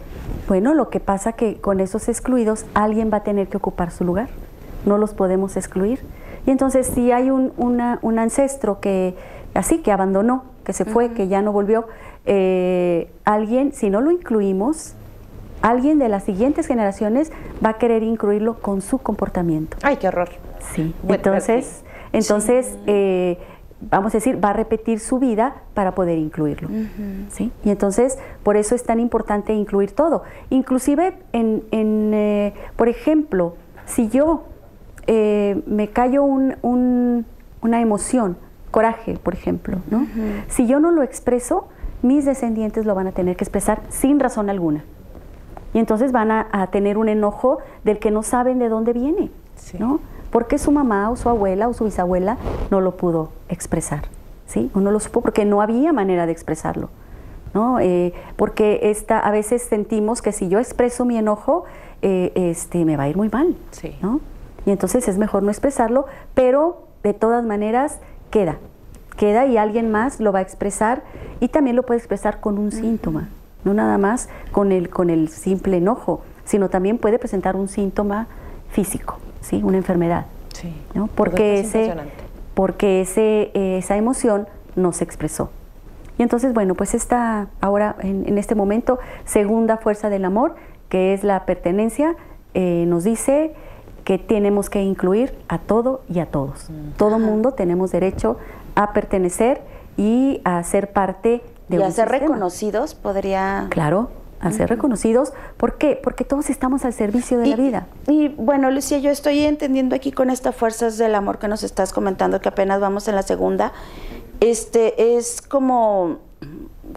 Bueno, 0.48 0.74
lo 0.74 0.90
que 0.90 1.00
pasa 1.00 1.34
que 1.34 1.62
con 1.62 1.80
esos 1.80 2.10
excluidos 2.10 2.66
alguien 2.74 3.12
va 3.14 3.18
a 3.18 3.24
tener 3.24 3.48
que 3.50 3.58
ocupar 3.58 3.92
su 3.92 4.04
lugar. 4.04 4.30
No 4.86 4.98
los 4.98 5.14
podemos 5.14 5.56
excluir. 5.58 6.04
Y 6.48 6.50
entonces 6.52 6.88
si 6.88 7.12
hay 7.12 7.30
un, 7.30 7.54
una- 7.58 8.00
un 8.02 8.18
ancestro 8.18 8.80
que 8.80 9.16
así 9.54 9.78
que 9.80 9.92
abandonó, 9.92 10.44
que 10.64 10.74
se 10.74 10.86
fue, 10.86 11.12
que 11.14 11.28
ya 11.28 11.44
no 11.44 11.52
volvió, 11.52 11.86
eh, 12.26 13.12
alguien, 13.26 13.74
si 13.74 13.90
no 13.92 14.02
lo 14.02 14.10
incluimos, 14.12 14.94
alguien 15.62 16.00
de 16.00 16.10
las 16.10 16.24
siguientes 16.24 16.66
generaciones 16.68 17.32
va 17.64 17.70
a 17.72 17.74
querer 17.78 18.02
incluirlo 18.02 18.56
con 18.60 18.82
su 18.82 18.98
comportamiento. 18.98 19.78
Ay, 19.84 19.98
qué 19.98 20.08
horror. 20.08 20.30
Sí. 20.74 20.96
Bueno, 21.04 21.16
entonces, 21.18 21.84
entonces 22.14 22.78
eh, 22.88 23.38
vamos 23.90 24.14
a 24.14 24.18
decir, 24.18 24.44
va 24.44 24.50
a 24.50 24.54
repetir 24.54 25.00
su 25.00 25.20
vida 25.20 25.56
para 25.74 25.96
poder 25.96 26.18
incluirlo. 26.18 26.70
¿sí? 27.30 27.52
Y 27.64 27.70
entonces, 27.70 28.18
por 28.44 28.58
eso 28.58 28.76
es 28.76 28.84
tan 28.84 29.00
importante 29.00 29.54
incluir 29.54 29.92
todo. 29.92 30.24
Inclusive, 30.50 31.14
en, 31.34 31.64
en, 31.72 32.12
eh, 32.14 32.54
por 32.76 32.90
ejemplo, 32.90 33.56
si 33.86 34.10
yo 34.10 34.44
eh, 35.08 35.64
me 35.66 35.88
callo 35.90 36.24
un- 36.24 36.56
un- 36.62 37.26
una 37.62 37.82
emoción, 37.82 38.38
coraje, 38.70 39.18
por 39.18 39.34
ejemplo, 39.34 39.78
¿no? 39.90 40.06
Si 40.48 40.68
yo 40.68 40.80
no 40.80 40.92
lo 40.92 41.02
expreso, 41.02 41.68
mis 42.04 42.26
descendientes 42.26 42.86
lo 42.86 42.94
van 42.96 43.08
a 43.08 43.12
tener 43.14 43.36
que 43.36 43.44
expresar 43.44 43.82
sin 43.90 44.20
razón 44.20 44.50
alguna. 44.50 44.84
Y 45.74 45.80
entonces 45.80 46.12
van 46.12 46.30
a, 46.32 46.48
a 46.52 46.68
tener 46.68 46.98
un 46.98 47.10
enojo 47.10 47.58
del 47.84 47.98
que 47.98 48.12
no 48.12 48.22
saben 48.24 48.60
de 48.60 48.70
dónde 48.70 48.94
viene, 48.94 49.32
Sí. 49.56 49.78
¿no? 49.80 50.00
Porque 50.32 50.58
su 50.58 50.72
mamá 50.72 51.10
o 51.10 51.16
su 51.16 51.30
abuela 51.30 51.68
o 51.68 51.74
su 51.74 51.86
bisabuela 51.86 52.38
no 52.70 52.82
lo 52.82 52.98
pudo 52.98 53.30
expresar, 53.50 54.04
¿sí? 54.46 54.70
O 54.74 54.80
no 54.80 54.92
lo 54.92 55.00
supo 55.00 55.22
porque 55.22 55.46
no 55.46 55.62
había 55.62 55.92
manera 55.94 56.26
de 56.26 56.32
expresarlo, 56.32 56.90
¿no? 57.54 57.80
Eh, 57.80 58.14
porque 58.36 58.80
esta, 58.84 59.20
a 59.20 59.32
veces 59.32 59.62
sentimos 59.64 60.22
que 60.22 60.32
si 60.32 60.50
yo 60.50 60.60
expreso 60.60 61.06
mi 61.06 61.18
enojo, 61.18 61.64
eh, 62.02 62.32
este, 62.36 62.86
me 62.86 62.96
va 62.96 63.04
a 63.04 63.10
ir 63.10 63.18
muy 63.18 63.30
mal, 63.30 63.56
Sí. 63.72 63.96
¿no? 64.02 64.22
Y 64.66 64.72
entonces 64.72 65.08
es 65.08 65.18
mejor 65.18 65.42
no 65.44 65.50
expresarlo, 65.50 66.06
pero 66.34 66.84
de 67.02 67.14
todas 67.14 67.44
maneras 67.44 68.00
queda, 68.30 68.58
queda 69.18 69.46
y 69.46 69.58
alguien 69.58 69.90
más 69.90 70.20
lo 70.20 70.32
va 70.32 70.40
a 70.40 70.42
expresar 70.42 71.02
y 71.40 71.48
también 71.48 71.76
lo 71.76 71.84
puede 71.84 71.98
expresar 71.98 72.40
con 72.40 72.58
un 72.58 72.72
síntoma, 72.72 73.30
no 73.64 73.74
nada 73.74 73.98
más 73.98 74.30
con 74.52 74.72
el, 74.72 74.90
con 74.90 75.10
el 75.10 75.30
simple 75.30 75.78
enojo, 75.78 76.22
sino 76.44 76.70
también 76.70 76.98
puede 76.98 77.20
presentar 77.20 77.56
un 77.56 77.68
síntoma 77.68 78.28
físico, 78.70 79.18
¿sí? 79.42 79.62
una 79.64 79.78
enfermedad, 79.78 80.26
Sí. 80.54 80.74
¿no? 80.94 81.08
Todo 81.08 81.16
porque, 81.16 81.60
ese, 81.62 81.94
porque 82.54 83.02
ese, 83.02 83.52
eh, 83.54 83.78
esa 83.78 83.96
emoción 83.98 84.48
no 84.76 84.92
se 84.92 85.04
expresó. 85.04 85.50
Y 86.18 86.24
entonces, 86.24 86.54
bueno, 86.54 86.76
pues 86.76 86.94
esta 86.94 87.48
ahora, 87.62 87.96
en, 88.02 88.28
en 88.28 88.38
este 88.38 88.56
momento, 88.56 89.00
segunda 89.26 89.78
fuerza 89.78 90.10
del 90.10 90.26
amor, 90.26 90.56
que 90.90 91.14
es 91.14 91.24
la 91.24 91.46
pertenencia, 91.46 92.16
eh, 92.54 92.84
nos 92.88 93.04
dice 93.06 93.54
que 94.04 94.18
tenemos 94.18 94.70
que 94.70 94.82
incluir 94.82 95.34
a 95.48 95.60
todo 95.60 96.02
y 96.10 96.20
a 96.20 96.26
todos. 96.26 96.70
Todo 96.98 97.20
mundo 97.20 97.54
tenemos 97.54 97.92
derecho 97.92 98.38
a 98.76 98.92
pertenecer 98.92 99.62
y 99.98 100.42
a 100.46 100.64
ser 100.64 100.92
parte 100.92 101.44
de 101.68 101.76
y 101.76 101.80
un 101.80 101.86
a 101.86 101.92
ser 101.92 102.10
sistema. 102.10 102.28
reconocidos 102.28 102.96
podría... 102.96 103.68
Claro, 103.70 104.10
a 104.40 104.52
ser 104.52 104.70
reconocidos. 104.70 105.34
¿Por 105.58 105.78
qué? 105.78 106.00
Porque 106.02 106.24
todos 106.24 106.50
estamos 106.50 106.86
al 106.86 106.94
servicio 106.94 107.38
de 107.38 107.48
y, 107.48 107.50
la 107.50 107.56
vida. 107.56 107.88
Y 108.08 108.30
bueno, 108.30 108.72
Lucía, 108.72 109.00
yo 109.00 109.12
estoy 109.12 109.40
entendiendo 109.46 109.96
aquí 109.96 110.12
con 110.12 110.30
estas 110.30 110.56
fuerzas 110.56 110.98
del 110.98 111.16
amor 111.16 111.40
que 111.40 111.48
nos 111.48 111.64
estás 111.64 111.94
comentando, 111.94 112.40
que 112.40 112.50
apenas 112.50 112.80
vamos 112.80 113.08
en 113.08 113.16
la 113.16 113.24
segunda, 113.24 113.74
este 114.40 115.18
es 115.18 115.42
como, 115.42 116.20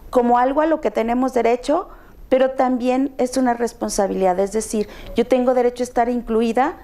como 0.09 0.37
algo 0.37 0.61
a 0.61 0.65
lo 0.65 0.79
que 0.79 0.91
tenemos 0.91 1.33
derecho, 1.33 1.89
pero 2.29 2.51
también 2.51 3.13
es 3.17 3.37
una 3.37 3.53
responsabilidad. 3.53 4.39
Es 4.39 4.53
decir, 4.53 4.87
yo 5.15 5.27
tengo 5.27 5.53
derecho 5.53 5.83
a 5.83 5.85
estar 5.85 6.09
incluida, 6.09 6.77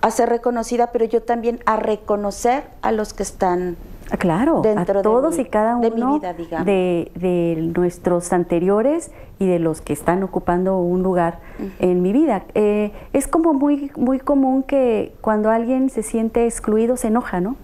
a 0.00 0.10
ser 0.10 0.28
reconocida, 0.28 0.92
pero 0.92 1.04
yo 1.04 1.22
también 1.22 1.60
a 1.66 1.76
reconocer 1.76 2.64
a 2.82 2.92
los 2.92 3.12
que 3.12 3.22
están 3.22 3.76
Claro, 4.18 4.60
dentro 4.62 4.94
a 4.94 4.96
de 4.98 5.02
todos 5.02 5.36
mi- 5.36 5.42
y 5.42 5.44
cada 5.46 5.78
de 5.80 5.90
mi 5.90 6.00
uno 6.00 6.14
vida, 6.18 6.32
digamos. 6.32 6.64
de, 6.66 7.10
de 7.16 7.72
nuestros 7.76 8.32
anteriores 8.32 9.10
y 9.38 9.46
de 9.46 9.58
los 9.58 9.80
que 9.80 9.92
están 9.92 10.22
ocupando 10.22 10.78
un 10.78 11.02
lugar 11.02 11.40
en 11.80 12.02
mi 12.02 12.12
vida. 12.12 12.44
Eh, 12.54 12.92
es 13.12 13.26
como 13.26 13.52
muy, 13.52 13.90
muy 13.96 14.18
común 14.20 14.62
que 14.62 15.12
cuando 15.20 15.50
alguien 15.50 15.90
se 15.90 16.02
siente 16.02 16.46
excluido 16.46 16.96
se 16.96 17.08
enoja, 17.08 17.40
¿no? 17.40 17.56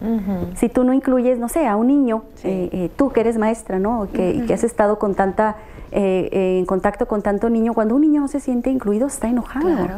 Si 0.57 0.69
tú 0.69 0.83
no 0.85 0.93
incluyes, 0.93 1.39
no 1.39 1.49
sé, 1.49 1.67
a 1.67 1.77
un 1.77 1.87
niño, 1.87 2.25
Sí. 2.35 2.49
eh, 2.49 2.69
eh, 2.73 2.91
tú 2.97 3.11
que 3.11 3.21
eres 3.21 3.39
maestra, 3.39 3.79
¿no? 3.79 4.09
Que, 4.13 4.33
y 4.33 4.41
que 4.47 4.55
has 4.55 4.65
estado 4.65 4.99
con 4.99 5.15
tanta, 5.15 5.57
eh, 5.93 6.29
eh, 6.33 6.59
en 6.59 6.67
contacto 6.67 7.07
con 7.07 7.23
tanto 7.23 7.49
niño, 7.51 7.73
cuando 7.73 7.95
un 7.95 8.01
niño 8.03 8.21
no 8.23 8.29
se 8.29 8.41
siente 8.41 8.69
incluido, 8.71 9.07
está 9.07 9.29
enojado. 9.29 9.67
Claro. 9.69 9.95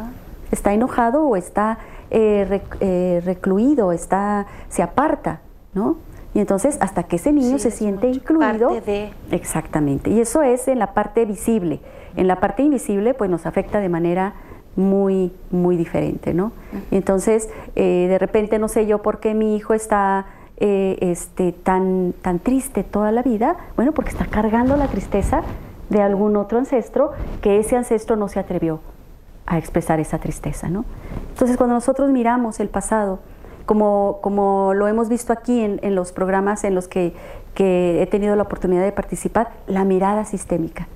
Está 0.51 0.73
enojado 0.73 1.25
o 1.27 1.35
está 1.35 1.79
eh, 2.11 2.45
rec- 2.47 2.77
eh, 2.81 3.21
recluido, 3.25 3.91
está, 3.91 4.45
se 4.69 4.83
aparta, 4.83 5.41
¿no? 5.73 5.97
Y 6.35 6.39
entonces, 6.41 6.77
hasta 6.81 7.03
que 7.03 7.15
ese 7.15 7.31
niño 7.31 7.57
Sí, 7.57 7.63
se 7.63 7.67
es 7.69 7.75
siente 7.75 8.07
incluido. 8.09 8.67
parte 8.69 8.81
de- 8.91 9.09
Exactamente. 9.31 10.11
Y 10.11 10.19
eso 10.19 10.43
es 10.43 10.67
en 10.67 10.77
la 10.77 10.93
parte 10.93 11.25
visible. 11.25 11.79
En 12.15 12.27
la 12.27 12.39
parte 12.39 12.61
invisible, 12.61 13.13
pues 13.15 13.31
nos 13.31 13.47
afecta 13.47 13.79
de 13.79 13.89
manera 13.89 14.33
muy, 14.75 15.31
muy 15.49 15.77
diferente, 15.77 16.33
¿no? 16.33 16.51
Entonces, 16.91 17.49
eh, 17.75 18.07
de 18.09 18.17
repente 18.19 18.59
no 18.59 18.67
sé 18.67 18.85
yo 18.85 19.01
por 19.01 19.19
qué 19.21 19.33
mi 19.33 19.55
hijo 19.55 19.73
está 19.73 20.25
eh, 20.57 20.97
este, 21.01 21.51
tan, 21.53 22.13
tan 22.21 22.39
triste 22.39 22.83
toda 22.83 23.11
la 23.13 23.21
vida, 23.21 23.55
bueno, 23.77 23.93
porque 23.93 24.09
está 24.11 24.25
cargando 24.25 24.75
la 24.77 24.87
tristeza 24.87 25.41
de 25.89 26.01
algún 26.01 26.35
otro 26.37 26.57
ancestro 26.57 27.11
que 27.41 27.59
ese 27.59 27.75
ancestro 27.77 28.15
no 28.17 28.27
se 28.27 28.39
atrevió 28.39 28.79
a 29.45 29.57
expresar 29.57 29.99
esa 30.01 30.17
tristeza, 30.19 30.67
¿no? 30.69 30.83
Entonces, 31.31 31.55
cuando 31.57 31.75
nosotros 31.75 32.09
miramos 32.11 32.59
el 32.59 32.67
pasado, 32.69 33.19
como, 33.65 34.19
como 34.21 34.73
lo 34.73 34.87
hemos 34.87 35.09
visto 35.09 35.33
aquí 35.33 35.61
en, 35.61 35.95
los 35.95 36.11
programas 36.11 36.63
en 36.63 36.75
los 36.75 36.87
que, 36.87 37.13
he 37.57 38.07
tenido 38.11 38.35
la 38.35 38.43
oportunidad 38.43 38.83
de 38.83 38.91
participar, 38.91 39.51
la 39.67 39.85
mirada 39.85 40.25
sistémica. 40.25 40.87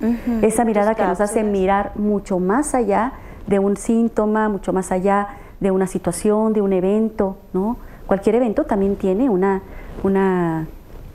Esa 0.42 0.64
mirada 0.64 0.94
que 0.94 1.04
nos 1.04 1.20
hace 1.20 1.42
mirar 1.42 1.92
mucho 1.96 2.38
más 2.38 2.74
allá 2.74 3.14
de 3.46 3.58
un 3.58 3.76
síntoma, 3.76 4.48
mucho 4.48 4.72
más 4.72 4.92
allá 4.92 5.28
de 5.60 5.70
una 5.70 5.86
situación, 5.86 6.52
de 6.52 6.60
un 6.60 6.72
evento, 6.72 7.36
¿no? 7.52 7.76
Cualquier 8.06 8.34
evento 8.36 8.64
también 8.64 8.96
tiene 8.96 9.30
una, 9.30 9.62
una, 10.02 10.66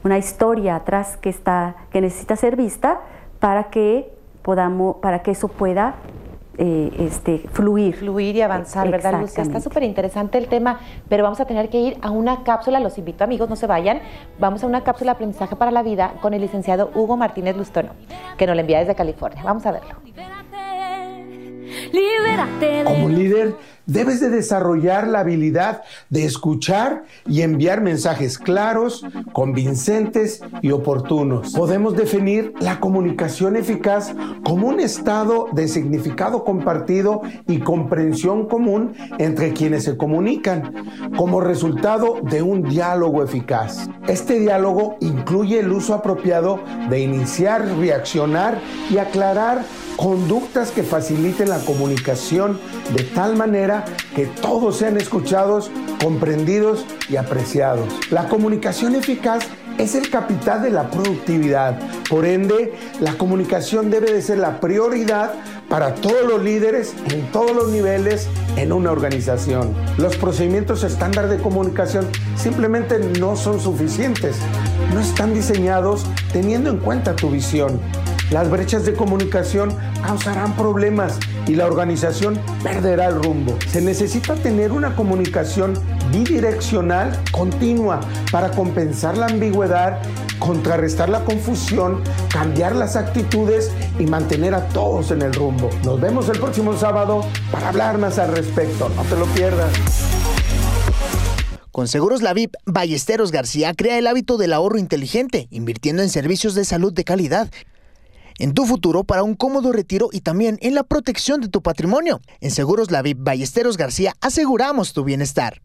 una 0.03 0.17
historia 0.17 0.77
atrás 0.77 1.17
que, 1.17 1.29
está, 1.29 1.75
que 1.91 2.01
necesita 2.01 2.35
ser 2.35 2.55
vista 2.55 3.01
para 3.39 3.65
que 3.65 4.11
podamos, 4.41 4.97
para 4.97 5.19
que 5.19 5.31
eso 5.31 5.47
pueda 5.47 5.95
eh, 6.57 6.91
este, 6.99 7.39
fluir. 7.51 7.95
Fluir 7.95 8.35
y 8.35 8.41
avanzar, 8.41 8.89
¿verdad, 8.89 9.21
Lucia? 9.21 9.43
Está 9.43 9.59
súper 9.59 9.83
interesante 9.83 10.37
el 10.37 10.47
tema, 10.47 10.79
pero 11.09 11.23
vamos 11.23 11.39
a 11.39 11.45
tener 11.45 11.69
que 11.69 11.79
ir 11.79 11.97
a 12.01 12.11
una 12.11 12.43
cápsula, 12.43 12.79
los 12.79 12.97
invito 12.97 13.23
amigos, 13.23 13.49
no 13.49 13.55
se 13.55 13.67
vayan, 13.67 14.01
vamos 14.39 14.63
a 14.63 14.67
una 14.67 14.83
cápsula 14.83 15.11
de 15.11 15.15
aprendizaje 15.15 15.55
para 15.55 15.71
la 15.71 15.83
vida 15.83 16.13
con 16.21 16.33
el 16.33 16.41
licenciado 16.41 16.91
Hugo 16.95 17.17
Martínez 17.17 17.55
Lustono, 17.57 17.89
que 18.37 18.47
nos 18.47 18.55
la 18.55 18.61
envía 18.61 18.79
desde 18.79 18.95
California. 18.95 19.41
Vamos 19.43 19.65
a 19.65 19.71
verlo. 19.71 19.95
Como 22.85 23.09
líder, 23.09 23.55
debes 23.85 24.19
de 24.19 24.29
desarrollar 24.29 25.07
la 25.07 25.19
habilidad 25.19 25.83
de 26.09 26.25
escuchar 26.25 27.03
y 27.27 27.41
enviar 27.41 27.81
mensajes 27.81 28.37
claros, 28.37 29.05
convincentes 29.33 30.41
y 30.61 30.71
oportunos. 30.71 31.53
Podemos 31.53 31.95
definir 31.95 32.53
la 32.59 32.79
comunicación 32.79 33.55
eficaz 33.55 34.13
como 34.43 34.67
un 34.67 34.79
estado 34.79 35.47
de 35.51 35.67
significado 35.67 36.43
compartido 36.43 37.21
y 37.47 37.59
comprensión 37.59 38.47
común 38.47 38.93
entre 39.17 39.53
quienes 39.53 39.83
se 39.83 39.97
comunican, 39.97 40.73
como 41.15 41.41
resultado 41.41 42.19
de 42.21 42.41
un 42.41 42.63
diálogo 42.63 43.23
eficaz. 43.23 43.89
Este 44.07 44.39
diálogo 44.39 44.97
incluye 45.01 45.59
el 45.59 45.71
uso 45.71 45.93
apropiado 45.93 46.59
de 46.89 46.99
iniciar, 46.99 47.65
reaccionar 47.77 48.59
y 48.89 48.97
aclarar 48.97 49.63
conductas 49.95 50.71
que 50.71 50.83
faciliten 50.83 51.49
la 51.49 51.59
comunicación 51.59 52.59
de 52.93 53.03
tal 53.03 53.35
manera 53.35 53.85
que 54.15 54.25
todos 54.25 54.77
sean 54.77 54.97
escuchados, 54.97 55.71
comprendidos 56.03 56.85
y 57.09 57.15
apreciados. 57.15 57.87
La 58.11 58.27
comunicación 58.27 58.95
eficaz 58.95 59.45
es 59.77 59.95
el 59.95 60.09
capital 60.09 60.61
de 60.61 60.69
la 60.69 60.89
productividad. 60.89 61.79
Por 62.09 62.25
ende, 62.25 62.73
la 63.01 63.17
comunicación 63.17 63.89
debe 63.89 64.11
de 64.11 64.21
ser 64.21 64.37
la 64.37 64.59
prioridad 64.59 65.33
para 65.69 65.95
todos 65.95 66.25
los 66.25 66.43
líderes 66.43 66.93
en 67.09 67.29
todos 67.31 67.55
los 67.55 67.69
niveles 67.71 68.27
en 68.55 68.71
una 68.71 68.91
organización. 68.91 69.73
Los 69.97 70.15
procedimientos 70.15 70.83
estándar 70.83 71.27
de 71.27 71.37
comunicación 71.37 72.07
simplemente 72.37 72.99
no 73.19 73.35
son 73.35 73.59
suficientes. 73.59 74.37
No 74.93 74.99
están 74.99 75.33
diseñados 75.33 76.05
teniendo 76.31 76.69
en 76.69 76.77
cuenta 76.77 77.15
tu 77.15 77.29
visión 77.29 77.79
las 78.31 78.49
brechas 78.49 78.85
de 78.85 78.93
comunicación 78.93 79.75
causarán 80.01 80.55
problemas 80.55 81.19
y 81.47 81.55
la 81.55 81.67
organización 81.67 82.39
perderá 82.63 83.07
el 83.07 83.21
rumbo. 83.21 83.57
Se 83.69 83.81
necesita 83.81 84.35
tener 84.35 84.71
una 84.71 84.95
comunicación 84.95 85.73
bidireccional 86.11 87.17
continua 87.31 87.99
para 88.31 88.51
compensar 88.51 89.17
la 89.17 89.27
ambigüedad, 89.27 90.01
contrarrestar 90.39 91.09
la 91.09 91.23
confusión, 91.23 92.01
cambiar 92.29 92.75
las 92.75 92.95
actitudes 92.95 93.71
y 93.99 94.05
mantener 94.05 94.55
a 94.55 94.67
todos 94.69 95.11
en 95.11 95.21
el 95.21 95.33
rumbo. 95.33 95.69
Nos 95.83 96.01
vemos 96.01 96.27
el 96.29 96.39
próximo 96.39 96.75
sábado 96.75 97.25
para 97.51 97.69
hablar 97.69 97.97
más 97.97 98.17
al 98.17 98.35
respecto. 98.35 98.89
No 98.95 99.03
te 99.03 99.15
lo 99.17 99.25
pierdas. 99.27 99.71
Con 101.71 101.89
Seguros 101.89 102.21
La 102.21 102.33
VIP, 102.33 102.55
Ballesteros 102.65 103.31
García 103.31 103.73
crea 103.73 103.99
el 103.99 104.07
hábito 104.07 104.37
del 104.37 104.53
ahorro 104.53 104.77
inteligente, 104.77 105.49
invirtiendo 105.51 106.03
en 106.03 106.09
servicios 106.09 106.55
de 106.55 106.63
salud 106.63 106.93
de 106.93 107.03
calidad 107.03 107.49
en 108.39 108.53
tu 108.53 108.65
futuro 108.65 109.03
para 109.03 109.23
un 109.23 109.35
cómodo 109.35 109.71
retiro 109.71 110.09
y 110.11 110.21
también 110.21 110.57
en 110.61 110.75
la 110.75 110.83
protección 110.83 111.41
de 111.41 111.47
tu 111.47 111.61
patrimonio. 111.61 112.21
En 112.41 112.51
Seguros 112.51 112.91
La 112.91 113.03
Ballesteros 113.15 113.77
García 113.77 114.13
aseguramos 114.21 114.93
tu 114.93 115.03
bienestar. 115.03 115.61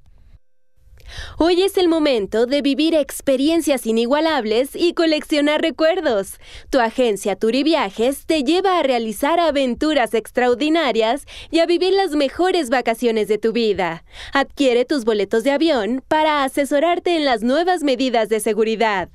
Hoy 1.39 1.63
es 1.63 1.77
el 1.77 1.89
momento 1.89 2.47
de 2.47 2.63
vivir 2.63 2.95
experiencias 2.95 3.87
inigualables 3.87 4.71
y 4.75 4.95
coleccionar 4.95 5.61
recuerdos. 5.61 6.39
Tu 6.71 6.79
agencia 6.81 7.37
Viajes 7.41 8.27
te 8.27 8.43
lleva 8.43 8.79
a 8.79 8.83
realizar 8.83 9.41
aventuras 9.41 10.15
extraordinarias 10.15 11.25
y 11.51 11.59
a 11.59 11.67
vivir 11.67 11.93
las 11.93 12.13
mejores 12.13 12.71
vacaciones 12.71 13.29
de 13.29 13.39
tu 13.39 13.53
vida. 13.53 14.05
Adquiere 14.33 14.85
tus 14.85 15.05
boletos 15.05 15.45
de 15.45 15.51
avión 15.51 16.03
para 16.09 16.45
asesorarte 16.45 17.17
en 17.17 17.25
las 17.25 17.43
nuevas 17.43 17.83
medidas 17.83 18.29
de 18.29 18.41
seguridad. 18.41 19.09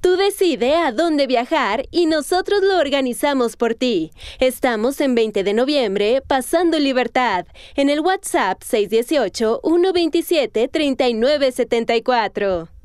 Tú 0.00 0.16
decide 0.16 0.76
a 0.76 0.92
dónde 0.92 1.26
viajar 1.26 1.86
y 1.90 2.06
nosotros 2.06 2.62
lo 2.62 2.78
organizamos 2.78 3.56
por 3.56 3.74
ti. 3.74 4.12
Estamos 4.38 5.00
en 5.00 5.14
20 5.14 5.42
de 5.42 5.52
noviembre, 5.52 6.22
Pasando 6.26 6.78
Libertad, 6.78 7.46
en 7.74 7.90
el 7.90 8.00
WhatsApp 8.00 8.62
618-127-3974. 11.38 12.75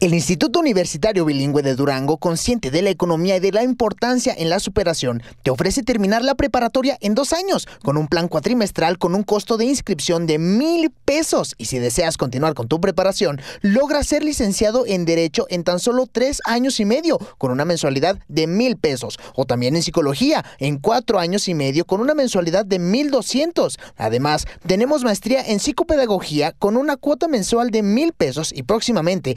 El 0.00 0.14
Instituto 0.14 0.60
Universitario 0.60 1.26
Bilingüe 1.26 1.62
de 1.62 1.74
Durango, 1.74 2.16
consciente 2.16 2.70
de 2.70 2.80
la 2.80 2.88
economía 2.88 3.36
y 3.36 3.40
de 3.40 3.52
la 3.52 3.62
importancia 3.62 4.34
en 4.34 4.48
la 4.48 4.58
superación, 4.58 5.22
te 5.42 5.50
ofrece 5.50 5.82
terminar 5.82 6.24
la 6.24 6.34
preparatoria 6.34 6.96
en 7.02 7.14
dos 7.14 7.34
años, 7.34 7.68
con 7.82 7.98
un 7.98 8.08
plan 8.08 8.26
cuatrimestral 8.26 8.96
con 8.96 9.14
un 9.14 9.24
costo 9.24 9.58
de 9.58 9.66
inscripción 9.66 10.26
de 10.26 10.38
mil 10.38 10.90
pesos. 11.04 11.54
Y 11.58 11.66
si 11.66 11.78
deseas 11.78 12.16
continuar 12.16 12.54
con 12.54 12.66
tu 12.66 12.80
preparación, 12.80 13.42
logra 13.60 14.02
ser 14.02 14.24
licenciado 14.24 14.86
en 14.86 15.04
Derecho 15.04 15.44
en 15.50 15.64
tan 15.64 15.78
solo 15.78 16.06
tres 16.10 16.40
años 16.46 16.80
y 16.80 16.86
medio, 16.86 17.18
con 17.36 17.50
una 17.50 17.66
mensualidad 17.66 18.18
de 18.26 18.46
mil 18.46 18.78
pesos. 18.78 19.18
O 19.34 19.44
también 19.44 19.76
en 19.76 19.82
Psicología, 19.82 20.46
en 20.60 20.78
cuatro 20.78 21.18
años 21.18 21.46
y 21.46 21.52
medio, 21.52 21.84
con 21.84 22.00
una 22.00 22.14
mensualidad 22.14 22.64
de 22.64 22.78
mil 22.78 23.10
doscientos. 23.10 23.78
Además, 23.98 24.46
tenemos 24.66 25.04
maestría 25.04 25.46
en 25.46 25.60
Psicopedagogía 25.60 26.52
con 26.52 26.78
una 26.78 26.96
cuota 26.96 27.28
mensual 27.28 27.70
de 27.70 27.82
mil 27.82 28.14
pesos 28.14 28.50
y 28.56 28.62
próximamente 28.62 29.36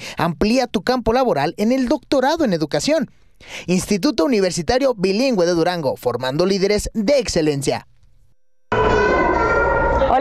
tu 0.68 0.84
campo 0.84 1.14
laboral 1.14 1.54
en 1.58 1.72
el 1.72 1.88
doctorado 1.88 2.46
en 2.46 2.54
educación. 2.54 3.12
Instituto 3.68 4.24
Universitario 4.26 4.94
Bilingüe 4.96 5.46
de 5.46 5.54
Durango, 5.54 5.96
formando 5.98 6.46
líderes 6.46 6.90
de 6.94 7.20
excelencia. 7.20 7.88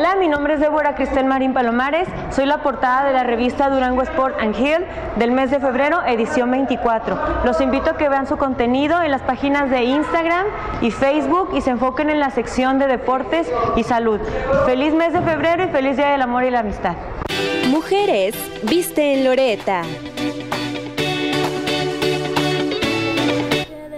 Hola, 0.02 0.16
mi 0.16 0.26
nombre 0.26 0.54
es 0.54 0.60
Débora 0.60 0.96
Cristel 0.96 1.26
Marín 1.26 1.54
Palomares, 1.54 2.08
soy 2.32 2.44
la 2.44 2.58
portada 2.58 3.04
de 3.04 3.12
la 3.12 3.22
revista 3.22 3.70
Durango 3.70 4.02
Sport 4.02 4.36
and 4.40 4.56
Hill 4.58 4.84
del 5.14 5.30
mes 5.30 5.52
de 5.52 5.60
febrero, 5.60 6.00
edición 6.04 6.50
24. 6.50 7.16
Los 7.44 7.60
invito 7.60 7.90
a 7.90 7.96
que 7.96 8.08
vean 8.08 8.26
su 8.26 8.36
contenido 8.36 9.00
en 9.00 9.12
las 9.12 9.22
páginas 9.22 9.70
de 9.70 9.84
Instagram 9.84 10.46
y 10.80 10.90
Facebook 10.90 11.50
y 11.54 11.60
se 11.60 11.70
enfoquen 11.70 12.10
en 12.10 12.18
la 12.18 12.30
sección 12.30 12.80
de 12.80 12.88
deportes 12.88 13.48
y 13.76 13.84
salud. 13.84 14.18
Feliz 14.66 14.92
mes 14.92 15.12
de 15.12 15.22
febrero 15.22 15.62
y 15.62 15.68
feliz 15.68 15.96
Día 15.96 16.08
del 16.08 16.22
Amor 16.22 16.42
y 16.42 16.50
la 16.50 16.58
Amistad. 16.58 16.96
Mujeres, 17.70 18.34
viste 18.64 19.14
en 19.14 19.24
Loreta. 19.24 19.82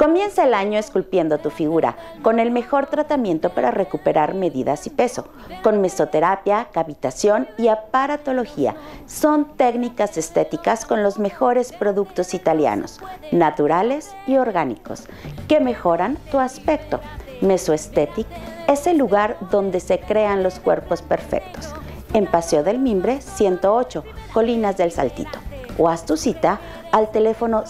Comienza 0.05 0.45
el 0.45 0.53
año 0.53 0.79
esculpiendo 0.79 1.39
tu 1.39 1.49
figura 1.49 1.97
con 2.21 2.39
el 2.39 2.51
mejor 2.51 2.89
tratamiento 2.89 3.49
para 3.49 3.71
recuperar 3.71 4.35
medidas 4.35 4.87
y 4.87 4.91
peso, 4.91 5.29
con 5.63 5.81
mesoterapia, 5.81 6.69
cavitación 6.73 7.49
y 7.57 7.69
aparatología. 7.69 8.75
Son 9.07 9.57
técnicas 9.57 10.19
estéticas 10.19 10.85
con 10.85 11.03
los 11.03 11.19
mejores 11.19 11.73
productos 11.73 12.35
italianos, 12.35 13.01
naturales 13.33 14.15
y 14.27 14.37
orgánicos, 14.37 15.05
que 15.49 15.61
mejoran 15.61 16.19
tu 16.31 16.39
aspecto. 16.39 17.01
Mesoesthetic 17.41 18.27
es 18.69 18.87
el 18.87 18.99
lugar 18.99 19.39
donde 19.51 19.81
se 19.81 20.01
crean 20.01 20.43
los 20.43 20.61
cuerpos 20.61 21.01
perfectos 21.01 21.73
en 22.13 22.27
Paseo 22.27 22.63
del 22.63 22.79
Mimbre 22.79 23.23
108, 23.23 24.05
Colinas 24.35 24.77
del 24.77 24.93
Saltito. 24.93 25.39
O 25.79 25.89
haz 25.89 26.05
tu 26.05 26.19
cita 26.19 26.61
al 26.93 27.11
teléfono 27.11 27.63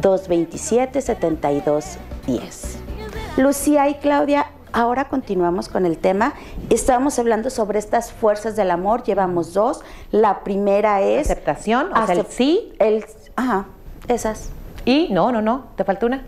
618-227-7210. 0.00 2.76
Lucía 3.36 3.88
y 3.88 3.94
Claudia, 3.94 4.46
ahora 4.72 5.08
continuamos 5.08 5.68
con 5.68 5.86
el 5.86 5.98
tema. 5.98 6.34
Estábamos 6.70 7.18
hablando 7.18 7.50
sobre 7.50 7.78
estas 7.78 8.12
fuerzas 8.12 8.56
del 8.56 8.70
amor, 8.70 9.02
llevamos 9.02 9.52
dos. 9.54 9.82
La 10.10 10.44
primera 10.44 11.00
es... 11.00 11.30
Aceptación, 11.30 11.92
o 11.92 12.06
sea, 12.06 12.14
el 12.14 12.26
sí. 12.26 12.72
El, 12.78 13.04
ajá, 13.36 13.66
esas. 14.08 14.50
Y 14.84 15.08
no, 15.10 15.32
no, 15.32 15.42
no, 15.42 15.66
te 15.76 15.84
falta 15.84 16.06
una. 16.06 16.24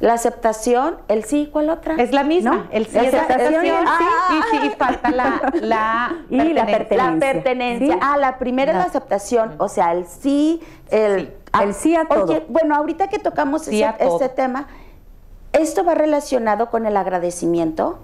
La 0.00 0.14
aceptación, 0.14 0.96
el 1.08 1.24
sí, 1.24 1.50
¿cuál 1.52 1.68
otra? 1.68 1.94
Es 1.96 2.10
la 2.12 2.24
misma. 2.24 2.50
¿No? 2.54 2.64
El 2.72 2.86
sí 2.86 2.94
La 2.96 3.02
la 3.02 3.08
aceptación 3.08 3.66
y 3.66 3.68
el 3.68 3.86
sí. 3.86 4.04
Y 4.30 4.42
sí, 4.50 4.56
y 4.66 4.70
falta 4.70 5.10
la, 5.10 5.52
la 5.60 6.16
Y 6.30 6.54
la 6.54 6.64
pertenencia. 6.64 7.10
La 7.12 7.18
pertenencia. 7.18 7.94
Sí. 7.94 8.00
Ah, 8.02 8.16
la 8.16 8.38
primera 8.38 8.72
es 8.72 8.76
la 8.78 8.84
La- 8.84 8.88
aceptación, 8.88 9.54
o 9.58 9.68
sea, 9.68 9.92
el 9.92 10.06
sí, 10.06 10.62
el, 10.90 11.26
Sí. 11.26 11.32
El 11.62 11.74
sí 11.74 11.96
a 11.96 12.04
todo. 12.06 12.24
Oye, 12.24 12.44
bueno, 12.48 12.74
ahorita 12.76 13.08
que 13.08 13.18
tocamos 13.18 13.62
Sí 13.62 13.82
ese, 13.82 13.94
ese 14.04 14.28
tema, 14.28 14.68
¿esto 15.52 15.84
va 15.84 15.94
relacionado 15.94 16.70
con 16.70 16.86
el 16.86 16.96
agradecimiento? 16.96 17.98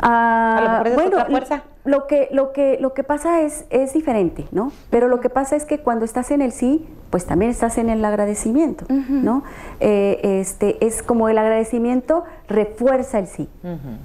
Ah, 0.00 0.56
A 0.58 0.60
lo 0.62 0.70
mejor 0.70 0.86
es 0.88 0.94
bueno, 0.94 1.10
otra 1.16 1.26
fuerza. 1.26 1.62
Lo 1.84 2.06
que, 2.06 2.28
lo 2.32 2.52
que, 2.52 2.78
lo 2.80 2.94
que 2.94 3.02
pasa 3.02 3.40
es, 3.40 3.64
es 3.70 3.92
diferente, 3.92 4.46
¿no? 4.52 4.70
Pero 4.90 5.08
lo 5.08 5.20
que 5.20 5.30
pasa 5.30 5.56
es 5.56 5.64
que 5.64 5.78
cuando 5.80 6.04
estás 6.04 6.30
en 6.30 6.40
el 6.42 6.52
sí, 6.52 6.86
pues 7.10 7.26
también 7.26 7.50
estás 7.50 7.76
en 7.76 7.90
el 7.90 8.04
agradecimiento, 8.04 8.84
¿no? 8.88 9.42
Eh, 9.80 10.20
este, 10.40 10.84
es 10.84 11.02
como 11.02 11.28
el 11.28 11.38
agradecimiento 11.38 12.22
refuerza 12.48 13.18
el 13.18 13.26
sí, 13.26 13.48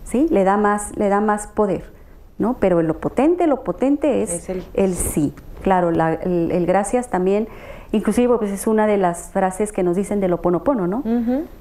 ¿sí? 0.04 0.26
Le 0.32 0.44
da 0.44 0.58
más, 0.58 0.96
le 0.98 1.08
da 1.10 1.22
más 1.22 1.48
poder, 1.48 1.92
¿no? 2.40 2.58
Pero 2.60 2.82
lo 2.82 3.00
potente, 3.00 3.46
lo 3.46 3.64
potente 3.64 4.24
es, 4.24 4.32
Es 4.32 4.50
el- 4.50 4.66
el, 4.74 4.96
sí. 4.96 5.34
Claro, 5.62 5.92
la- 5.92 6.14
el, 6.14 6.52
el 6.52 6.66
gracias 6.66 7.10
también, 7.10 7.48
inclusive 7.92 8.38
pues 8.38 8.52
es 8.52 8.68
una 8.68 8.88
de 8.88 8.98
las 8.98 9.30
frases 9.32 9.72
que 9.72 9.84
nos 9.84 9.96
dicen 9.96 10.20
del 10.20 10.34
oponopono, 10.34 10.88
¿no? 10.88 11.04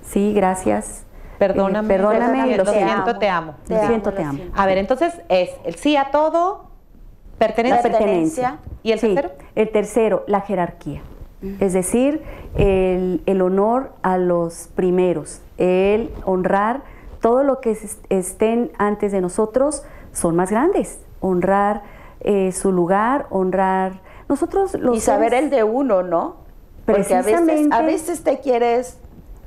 Sí, 0.02 0.32
gracias. 0.34 1.04
Perdóname, 1.38 1.86
eh, 1.94 1.96
perdóname, 1.98 2.56
lo 2.56 2.64
lo 2.64 2.72
siento, 2.72 3.18
te 3.18 3.28
amo. 3.28 3.54
Lo 3.68 3.86
siento, 3.86 4.12
te 4.12 4.22
amo. 4.22 4.38
A 4.54 4.64
ver, 4.66 4.78
entonces 4.78 5.12
es 5.28 5.50
el 5.64 5.74
sí 5.74 5.96
a 5.96 6.10
todo, 6.10 6.64
pertenencia. 7.38 7.82
La 7.82 7.82
pertenencia. 7.98 8.56
¿Y 8.82 8.92
el 8.92 8.98
Sí, 9.00 9.14
tercero? 9.14 9.34
El 9.54 9.70
tercero, 9.70 10.24
la 10.26 10.40
jerarquía. 10.40 11.02
Es 11.60 11.74
decir, 11.74 12.22
el, 12.56 13.22
el 13.26 13.42
honor 13.42 13.92
a 14.02 14.16
los 14.18 14.68
primeros, 14.74 15.42
el 15.58 16.10
honrar 16.24 16.80
todo 17.20 17.44
lo 17.44 17.60
que 17.60 17.72
es- 17.72 17.98
estén 18.08 18.72
antes 18.78 19.12
de 19.12 19.20
nosotros 19.20 19.84
son 20.12 20.34
más 20.34 20.50
grandes. 20.50 20.98
Honrar 21.20 21.82
eh, 22.20 22.50
su 22.52 22.72
lugar, 22.72 23.26
honrar. 23.30 24.00
Nosotros 24.28 24.74
los 24.74 24.96
y 24.96 25.00
saber 25.00 25.30
seres- 25.30 25.44
el 25.44 25.50
de 25.50 25.64
uno, 25.64 26.02
¿no? 26.02 26.36
Porque 26.84 27.14
a 27.14 27.22
veces, 27.22 27.40
Precisamente. 27.40 27.74
a 27.76 27.82
veces 27.82 28.22
te 28.22 28.38
quieres... 28.40 28.98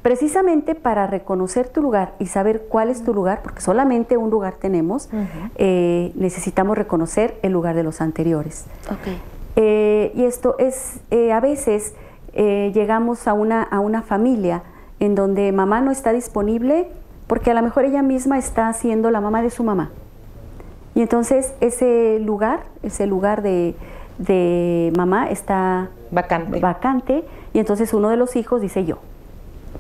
Precisamente 0.02 0.76
para 0.76 1.08
reconocer 1.08 1.68
tu 1.68 1.82
lugar 1.82 2.14
y 2.20 2.28
saber 2.28 2.68
cuál 2.70 2.90
es 2.90 3.04
tu 3.04 3.14
lugar, 3.14 3.42
porque 3.44 3.60
solamente 3.60 4.16
un 4.16 4.30
lugar 4.30 4.54
tenemos, 4.56 5.10
eh, 5.56 6.14
necesitamos 6.16 6.78
reconocer 6.78 7.38
el 7.42 7.52
lugar 7.52 7.76
de 7.76 7.84
los 7.84 8.00
anteriores. 8.00 8.66
Eh, 9.58 10.14
y 10.16 10.24
esto 10.24 10.56
es, 10.58 11.02
eh, 11.12 11.34
a 11.34 11.42
veces 11.42 11.94
llegamos 12.34 13.28
a 13.28 13.34
una, 13.34 13.62
a 13.62 13.82
una 13.82 14.02
familia 14.02 14.64
en 15.02 15.16
donde 15.16 15.52
mamá 15.52 15.82
no 15.82 15.92
está 15.92 16.14
disponible 16.14 16.88
porque 17.28 17.52
a 17.52 17.54
lo 17.54 17.62
mejor 17.62 17.84
ella 17.84 18.02
misma 18.02 18.38
está 18.38 18.72
siendo 18.72 19.12
la 19.12 19.20
mamá 19.20 19.42
de 19.42 19.50
su 19.50 19.66
mamá. 19.66 19.92
Y 20.96 21.02
entonces 21.02 21.54
ese 21.60 22.20
lugar, 22.20 22.62
ese 22.84 23.06
lugar 23.06 23.42
de, 23.42 23.76
de 24.20 24.94
mamá 24.96 25.30
está 25.30 25.90
Vacante. 26.12 26.60
vacante 26.60 27.26
y 27.54 27.60
entonces 27.60 27.94
uno 27.94 28.10
de 28.10 28.18
los 28.18 28.36
hijos 28.36 28.62
dice 28.62 28.86
yo. 28.86 29.00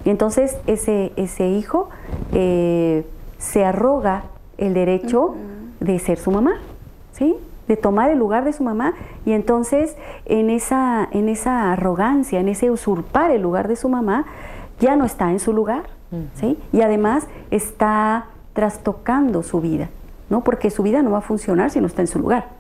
Y 0.06 0.10
entonces 0.10 0.58
ese, 0.66 1.12
ese 1.18 1.48
hijo 1.48 1.90
eh, 2.34 3.06
se 3.38 3.66
arroga 3.66 4.24
el 4.58 4.74
derecho 4.74 5.36
de 5.80 6.00
ser 6.00 6.18
su 6.18 6.32
mamá, 6.32 6.60
¿sí? 7.12 7.36
De 7.68 7.78
tomar 7.78 8.10
el 8.10 8.18
lugar 8.18 8.46
de 8.46 8.54
su 8.54 8.64
mamá 8.64 8.94
y 9.26 9.34
entonces 9.34 9.96
en 10.26 10.50
esa, 10.50 11.08
en 11.12 11.30
esa 11.30 11.72
arrogancia, 11.72 12.40
en 12.40 12.48
ese 12.50 12.72
usurpar 12.72 13.32
el 13.32 13.42
lugar 13.42 13.68
de 13.68 13.76
su 13.76 13.90
mamá, 13.90 14.26
ya 14.80 14.96
no 14.96 15.06
está 15.06 15.32
en 15.32 15.40
su 15.40 15.54
lugar, 15.54 15.84
¿sí? 16.36 16.58
Y 16.72 16.82
además 16.82 17.28
está 17.52 18.26
trastocando 18.54 19.44
su 19.44 19.62
vida, 19.62 19.90
¿no? 20.30 20.44
Porque 20.44 20.70
su 20.70 20.84
vida 20.84 21.02
no 21.02 21.12
va 21.12 21.20
a 21.20 21.22
funcionar 21.22 21.70
si 21.70 21.82
no 21.82 21.88
está 21.88 22.02
en 22.02 22.08
su 22.08 22.20
lugar. 22.20 22.59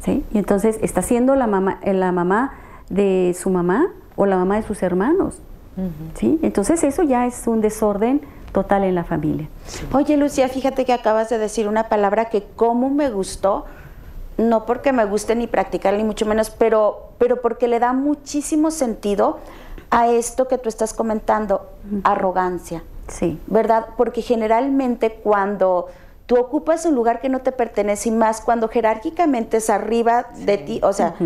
¿Sí? 0.00 0.24
Y 0.32 0.38
entonces 0.38 0.78
está 0.82 1.02
siendo 1.02 1.34
la 1.36 1.46
mamá, 1.46 1.78
eh, 1.82 1.92
la 1.94 2.12
mamá 2.12 2.52
de 2.88 3.36
su 3.38 3.50
mamá 3.50 3.88
o 4.16 4.26
la 4.26 4.36
mamá 4.36 4.56
de 4.56 4.62
sus 4.62 4.82
hermanos, 4.82 5.38
¿sí? 6.14 6.38
Entonces 6.42 6.82
eso 6.84 7.02
ya 7.02 7.26
es 7.26 7.46
un 7.46 7.60
desorden 7.60 8.20
total 8.52 8.84
en 8.84 8.94
la 8.96 9.04
familia. 9.04 9.48
Oye, 9.92 10.16
Lucía, 10.16 10.48
fíjate 10.48 10.84
que 10.84 10.92
acabas 10.92 11.30
de 11.30 11.38
decir 11.38 11.68
una 11.68 11.88
palabra 11.88 12.26
que 12.26 12.42
como 12.56 12.90
me 12.90 13.08
gustó, 13.10 13.64
no 14.36 14.66
porque 14.66 14.92
me 14.92 15.04
guste 15.04 15.34
ni 15.36 15.46
practicar 15.46 15.94
ni 15.94 16.02
mucho 16.04 16.26
menos, 16.26 16.50
pero, 16.50 17.10
pero 17.18 17.40
porque 17.40 17.68
le 17.68 17.78
da 17.78 17.92
muchísimo 17.92 18.70
sentido 18.70 19.38
a 19.90 20.08
esto 20.08 20.48
que 20.48 20.58
tú 20.58 20.68
estás 20.68 20.92
comentando, 20.94 21.66
arrogancia, 22.04 22.82
Sí. 23.08 23.38
¿verdad? 23.48 23.86
Porque 23.96 24.22
generalmente 24.22 25.12
cuando 25.22 25.86
tú 26.30 26.38
ocupas 26.38 26.86
un 26.86 26.94
lugar 26.94 27.20
que 27.20 27.28
no 27.28 27.40
te 27.40 27.50
pertenece 27.50 28.08
y 28.08 28.12
más 28.12 28.40
cuando 28.40 28.68
jerárquicamente 28.68 29.56
es 29.56 29.68
arriba 29.68 30.28
de 30.46 30.58
ti, 30.58 30.78
o 30.84 30.92
sea, 30.92 31.16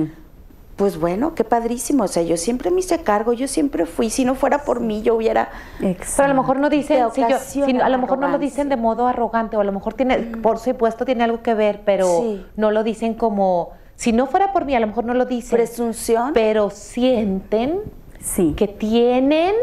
pues 0.77 0.99
bueno, 0.99 1.35
qué 1.35 1.45
padrísimo, 1.45 2.05
o 2.05 2.09
sea, 2.09 2.23
yo 2.23 2.39
siempre 2.39 2.71
me 2.71 2.81
hice 2.81 3.03
cargo, 3.03 3.35
yo 3.35 3.47
siempre 3.47 3.85
fui, 3.85 4.09
si 4.09 4.25
no 4.25 4.35
fuera 4.35 4.65
por 4.65 4.81
mí 4.81 5.03
yo 5.03 5.15
hubiera... 5.17 5.51
Pero 5.79 6.25
a 6.25 6.29
lo 6.29 6.35
mejor 6.35 6.59
no 6.59 6.71
dicen, 6.71 7.05
yo- 7.15 7.85
a 7.85 7.89
lo 7.91 7.99
mejor 7.99 8.17
no 8.19 8.29
lo 8.29 8.39
dicen 8.39 8.71
de 8.71 8.77
modo 8.79 9.07
arrogante, 9.07 9.59
o 9.59 9.61
a 9.61 9.65
lo 9.65 9.73
mejor 9.73 9.93
tiene, 9.93 10.17
por 10.43 10.59
supuesto 10.59 11.05
tiene 11.05 11.23
algo 11.25 11.43
que 11.43 11.53
ver, 11.53 11.83
pero 11.85 12.07
Sí. 12.23 12.47
no 12.57 12.71
lo 12.71 12.83
dicen 12.83 13.13
como, 13.13 13.73
si 13.97 14.13
no 14.15 14.27
fuera 14.27 14.55
por 14.55 14.65
mí, 14.65 14.75
a 14.75 14.81
lo 14.81 14.87
mejor 14.87 15.05
no 15.05 15.13
lo 15.13 15.27
dicen. 15.27 15.55
Presunción. 15.59 16.33
Pero 16.33 16.71
sienten 16.71 17.81
Sí. 18.21 18.55
que 18.57 18.69
tienen 18.69 19.55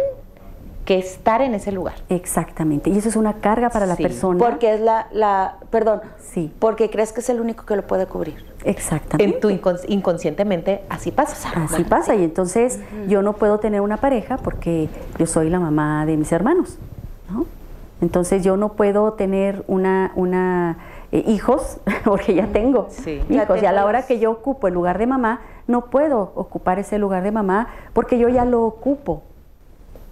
que 0.85 0.97
estar 0.97 1.41
en 1.41 1.53
ese 1.53 1.71
lugar. 1.71 1.93
Exactamente. 2.09 2.89
Y 2.89 2.97
eso 2.97 3.07
es 3.09 3.15
una 3.15 3.33
carga 3.33 3.69
para 3.69 3.85
la 3.85 3.95
Sí, 3.95 4.03
persona. 4.03 4.39
Porque 4.39 4.73
es 4.73 4.81
la, 4.81 5.07
la, 5.11 5.57
perdón, 5.69 6.01
Sí. 6.19 6.51
porque 6.59 6.89
crees 6.89 7.13
que 7.13 7.19
es 7.19 7.29
el 7.29 7.39
único 7.39 7.65
que 7.65 7.75
lo 7.75 7.85
puede 7.85 8.07
cubrir. 8.07 8.43
Exactamente. 8.63 9.35
En 9.35 9.39
tu 9.41 9.49
incons- 9.49 9.85
inconscientemente 9.87 10.83
así 10.89 11.11
pasa. 11.11 11.51
Así 11.55 11.83
pasa. 11.83 12.15
Y 12.15 12.23
entonces 12.23 12.79
yo 13.07 13.21
no 13.21 13.33
puedo 13.33 13.59
tener 13.59 13.81
una 13.81 13.97
pareja 13.97 14.37
porque 14.37 14.89
yo 15.19 15.25
soy 15.27 15.49
la 15.49 15.59
mamá 15.59 16.05
de 16.05 16.17
mis 16.17 16.31
hermanos. 16.31 16.77
¿no? 17.31 17.45
Entonces 18.01 18.43
yo 18.43 18.57
no 18.57 18.73
puedo 18.73 19.13
tener 19.13 19.63
una, 19.67 20.11
una 20.15 20.77
eh, 21.11 21.23
hijos 21.27 21.77
porque 22.03 22.33
ya 22.33 22.47
tengo 22.47 22.87
Sí. 22.89 23.21
Ya 23.29 23.43
hijos. 23.43 23.61
Y 23.61 23.65
a 23.67 23.71
la 23.71 23.85
hora 23.85 24.05
que 24.07 24.17
yo 24.19 24.31
ocupo 24.31 24.67
el 24.67 24.73
lugar 24.73 24.97
de 24.97 25.05
mamá, 25.07 25.41
no 25.67 25.85
puedo 25.91 26.31
ocupar 26.35 26.79
ese 26.79 26.97
lugar 26.97 27.21
de 27.23 27.31
mamá 27.31 27.67
porque 27.93 28.17
yo 28.17 28.29
ya 28.29 28.45
lo 28.45 28.63
ocupo. 28.63 29.21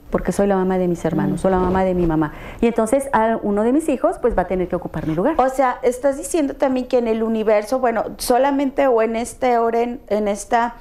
Porque 0.09 0.31
soy 0.31 0.47
la 0.47 0.55
mamá 0.55 0.77
de 0.77 0.87
mis 0.87 1.03
hermanos, 1.05 1.41
soy 1.41 1.51
la 1.51 1.59
mamá 1.59 1.83
de 1.83 1.93
mi 1.93 2.05
mamá. 2.07 2.33
Y 2.61 2.67
entonces 2.67 3.09
a 3.13 3.37
uno 3.41 3.63
de 3.63 3.73
mis 3.73 3.87
hijos 3.89 4.17
pues 4.19 4.37
va 4.37 4.43
a 4.43 4.47
tener 4.47 4.67
que 4.67 4.75
ocupar 4.75 5.05
mi 5.07 5.15
lugar. 5.15 5.35
O 5.37 5.49
sea, 5.49 5.79
estás 5.83 6.17
diciendo 6.17 6.55
también 6.55 6.87
que 6.87 6.97
en 6.97 7.07
el 7.07 7.21
universo, 7.23 7.79
bueno, 7.79 8.05
solamente 8.17 8.87
o 8.87 9.01
en 9.01 9.15
este 9.15 9.57
orden, 9.57 10.01
en 10.07 10.27
esta 10.27 10.75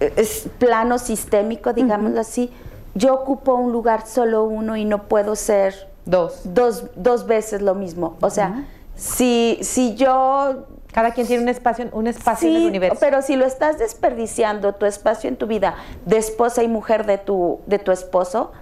eh, 0.00 0.12
es 0.16 0.48
plano 0.58 0.98
sistémico, 0.98 1.72
digámoslo 1.72 2.20
así, 2.20 2.50
yo 2.94 3.14
ocupo 3.14 3.54
un 3.54 3.72
lugar 3.72 4.06
solo 4.06 4.44
uno 4.44 4.76
y 4.76 4.84
no 4.84 5.04
puedo 5.04 5.36
ser 5.36 5.90
Dos. 6.04 6.40
dos, 6.44 6.86
dos 6.96 7.26
veces 7.26 7.62
lo 7.62 7.74
mismo. 7.74 8.16
O 8.20 8.30
sea, 8.30 8.64
si, 8.96 9.58
si 9.62 9.94
yo 9.94 10.66
Cada 10.92 11.12
quien 11.12 11.26
tiene 11.26 11.42
un 11.42 11.48
espacio, 11.48 11.86
un 11.92 12.06
espacio 12.06 12.48
en 12.50 12.56
el 12.56 12.66
universo. 12.68 12.98
pero 13.00 13.22
si 13.22 13.36
lo 13.36 13.44
estás 13.46 13.78
desperdiciando, 13.78 14.74
tu 14.74 14.84
espacio 14.86 15.28
en 15.28 15.36
tu 15.36 15.46
vida 15.46 15.74
de 16.04 16.18
esposa 16.18 16.62
y 16.62 16.68
mujer 16.68 17.06
de 17.06 17.16
tu, 17.18 17.60
de 17.66 17.78
tu 17.78 17.92
esposo, 17.92 18.52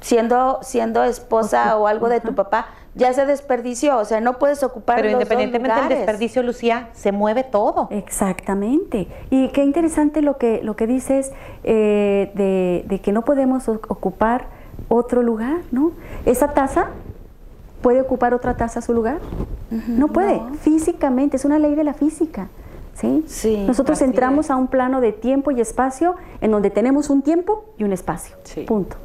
siendo, 0.00 0.58
siendo 0.62 1.02
esposa 1.04 1.76
o 1.78 1.86
algo 1.86 2.08
de 2.08 2.20
tu 2.20 2.34
papá, 2.34 2.66
ya 2.94 3.12
se 3.12 3.26
desperdició, 3.26 3.98
o 3.98 4.04
sea, 4.04 4.20
no 4.20 4.38
puedes 4.38 4.62
ocupar 4.62 4.96
Pero 4.96 5.08
los 5.08 5.12
dos 5.14 5.22
independientemente 5.22 5.80
del 5.80 5.88
desperdicio, 5.98 6.42
Lucía, 6.44 6.90
se 6.92 7.10
mueve 7.10 7.42
todo. 7.42 7.88
Exactamente. 7.90 9.08
Y 9.30 9.48
qué 9.48 9.64
interesante 9.64 10.22
lo 10.22 10.36
que, 10.38 10.60
lo 10.62 10.76
que 10.76 10.86
dices 10.86 11.32
eh, 11.64 12.30
de, 12.34 12.84
de 12.86 13.00
que 13.00 13.10
no 13.10 13.22
podemos 13.24 13.68
o- 13.68 13.80
ocupar 13.88 14.46
otro 14.88 15.22
lugar, 15.22 15.62
¿no? 15.72 15.90
Esa 16.24 16.52
taza 16.54 16.90
puede 17.82 18.00
ocupar 18.00 18.32
otra 18.32 18.56
taza 18.56 18.80
su 18.80 18.92
lugar. 18.92 19.18
No 19.88 20.08
puede. 20.08 20.40
Físicamente, 20.60 21.36
es 21.36 21.44
una 21.44 21.58
ley 21.58 21.74
de 21.74 21.84
la 21.84 21.94
física. 21.94 22.48
¿sí? 22.94 23.24
Sí, 23.26 23.64
Nosotros 23.66 24.00
entramos 24.02 24.50
a 24.50 24.56
un 24.56 24.68
plano 24.68 25.00
de 25.00 25.12
tiempo 25.12 25.50
y 25.50 25.60
espacio 25.60 26.14
en 26.40 26.50
donde 26.50 26.70
tenemos 26.70 27.10
un 27.10 27.22
tiempo 27.22 27.64
y 27.78 27.84
un 27.84 27.92
espacio. 27.92 28.36
Sí. 28.44 28.62
Punto. 28.62 28.96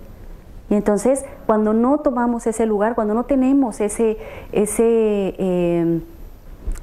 Y 0.69 0.75
entonces, 0.75 1.25
cuando 1.47 1.73
no 1.73 1.97
tomamos 1.97 2.45
ese 2.45 2.65
lugar, 2.65 2.93
cuando 2.93 3.13
no 3.13 3.23
tenemos 3.23 3.81
ese, 3.81 4.17
ese, 4.51 5.35
eh, 5.37 6.01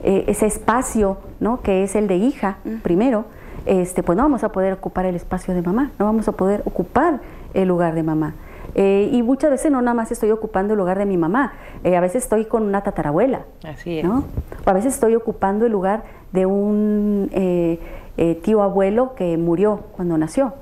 eh, 0.03 0.25
ese 0.27 0.47
espacio, 0.47 1.19
¿no? 1.39 1.61
que 1.61 1.85
es 1.85 1.95
el 1.95 2.09
de 2.09 2.17
hija, 2.17 2.59
primero, 2.83 3.27
este, 3.65 4.03
pues 4.03 4.17
no 4.17 4.25
vamos 4.25 4.43
a 4.43 4.51
poder 4.51 4.73
ocupar 4.73 5.07
el 5.07 5.15
espacio 5.15 5.55
de 5.55 5.63
mamá, 5.63 5.93
no 5.99 6.05
vamos 6.05 6.27
a 6.27 6.33
poder 6.33 6.63
ocupar 6.65 7.21
el 7.55 7.69
lugar 7.69 7.95
de 7.95 8.03
mamá. 8.03 8.35
Eh, 8.79 9.09
y 9.11 9.23
muchas 9.23 9.51
veces 9.51 9.73
no 9.73 9.81
nada 9.81 9.95
más 9.95 10.13
estoy 10.13 10.31
ocupando 10.31 10.75
el 10.75 10.79
lugar 10.79 10.99
de 10.99 11.07
mi 11.07 11.17
mamá, 11.17 11.55
eh, 11.83 11.97
a 11.97 12.01
veces 12.01 12.25
estoy 12.25 12.45
con 12.45 12.63
una 12.63 12.83
tatarabuela, 12.83 13.47
Así 13.65 13.99
es. 13.99 14.05
¿no? 14.05 14.25
O 14.67 14.71
a 14.71 14.73
veces 14.75 14.93
estoy 14.93 15.15
ocupando 15.15 15.65
el 15.65 15.73
lugar 15.73 16.05
de 16.33 16.45
un 16.45 17.31
eh, 17.33 17.81
eh, 18.19 18.35
tío 18.35 18.63
abuelo 18.63 19.15
que 19.15 19.39
murió 19.39 19.81
cuando 19.97 20.19
nació. 20.19 20.53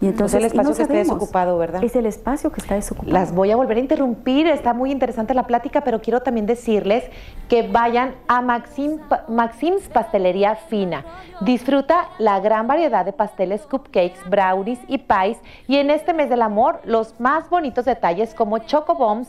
Y 0.00 0.06
entonces 0.08 0.38
el 0.38 0.44
espacio 0.44 0.70
no 0.70 0.76
que 0.76 0.84
sabemos. 0.84 1.06
desocupado, 1.06 1.56
¿verdad? 1.56 1.82
Es 1.82 1.96
el 1.96 2.04
espacio 2.04 2.52
que 2.52 2.60
está 2.60 2.74
desocupado. 2.74 3.12
Las 3.12 3.34
voy 3.34 3.50
a 3.50 3.56
volver 3.56 3.78
a 3.78 3.80
interrumpir, 3.80 4.46
está 4.46 4.74
muy 4.74 4.90
interesante 4.92 5.32
la 5.32 5.46
plática, 5.46 5.80
pero 5.82 6.02
quiero 6.02 6.20
también 6.20 6.44
decirles 6.44 7.04
que 7.48 7.66
vayan 7.66 8.14
a 8.28 8.42
Maxim, 8.42 8.98
Maxim's 9.28 9.88
Pastelería 9.88 10.54
Fina. 10.54 11.04
Disfruta 11.40 12.08
la 12.18 12.40
gran 12.40 12.66
variedad 12.66 13.06
de 13.06 13.14
pasteles, 13.14 13.66
cupcakes, 13.66 14.18
brownies 14.28 14.80
y 14.86 14.98
pies 14.98 15.38
y 15.66 15.76
en 15.76 15.88
este 15.88 16.12
mes 16.12 16.28
del 16.28 16.42
amor 16.42 16.80
los 16.84 17.18
más 17.18 17.48
bonitos 17.48 17.86
detalles 17.86 18.34
como 18.34 18.58
choco 18.58 18.96
bombs, 18.96 19.28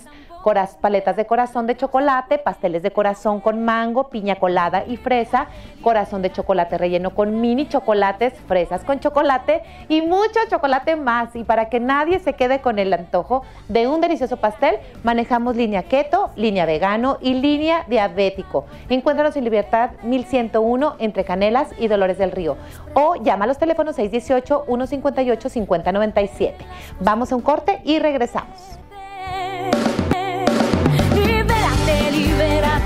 paletas 0.79 1.17
de 1.17 1.25
corazón 1.25 1.67
de 1.67 1.75
chocolate, 1.75 2.37
pasteles 2.37 2.81
de 2.81 2.91
corazón 2.91 3.41
con 3.41 3.65
mango, 3.65 4.09
piña 4.09 4.35
colada 4.35 4.85
y 4.87 4.95
fresa, 4.95 5.47
corazón 5.81 6.21
de 6.21 6.31
chocolate 6.31 6.77
relleno 6.77 7.13
con 7.13 7.41
mini 7.41 7.67
chocolates, 7.67 8.33
fresas 8.47 8.85
con 8.85 9.01
chocolate 9.01 9.61
y 9.89 10.01
mucho 10.01 10.39
chocolate 10.49 10.95
más. 10.95 11.35
Y 11.35 11.43
para 11.43 11.67
que 11.69 11.81
nadie 11.81 12.19
se 12.19 12.33
quede 12.33 12.61
con 12.61 12.79
el 12.79 12.93
antojo 12.93 13.43
de 13.67 13.87
un 13.87 13.99
delicioso 13.99 14.37
pastel, 14.37 14.77
manejamos 15.03 15.57
línea 15.57 15.83
keto, 15.83 16.29
línea 16.37 16.65
vegano 16.65 17.17
y 17.21 17.33
línea 17.33 17.83
diabético. 17.87 18.65
Encuéntranos 18.87 19.35
en 19.35 19.43
Libertad 19.43 19.89
1101 20.03 20.95
entre 20.99 21.25
Canelas 21.25 21.67
y 21.77 21.89
Dolores 21.89 22.17
del 22.17 22.31
Río. 22.31 22.55
O 22.93 23.15
llama 23.15 23.43
a 23.43 23.47
los 23.47 23.57
teléfonos 23.57 23.97
618-158-5097. 23.97 26.53
Vamos 27.01 27.33
a 27.33 27.35
un 27.35 27.41
corte 27.41 27.81
y 27.83 27.99
regresamos. 27.99 28.77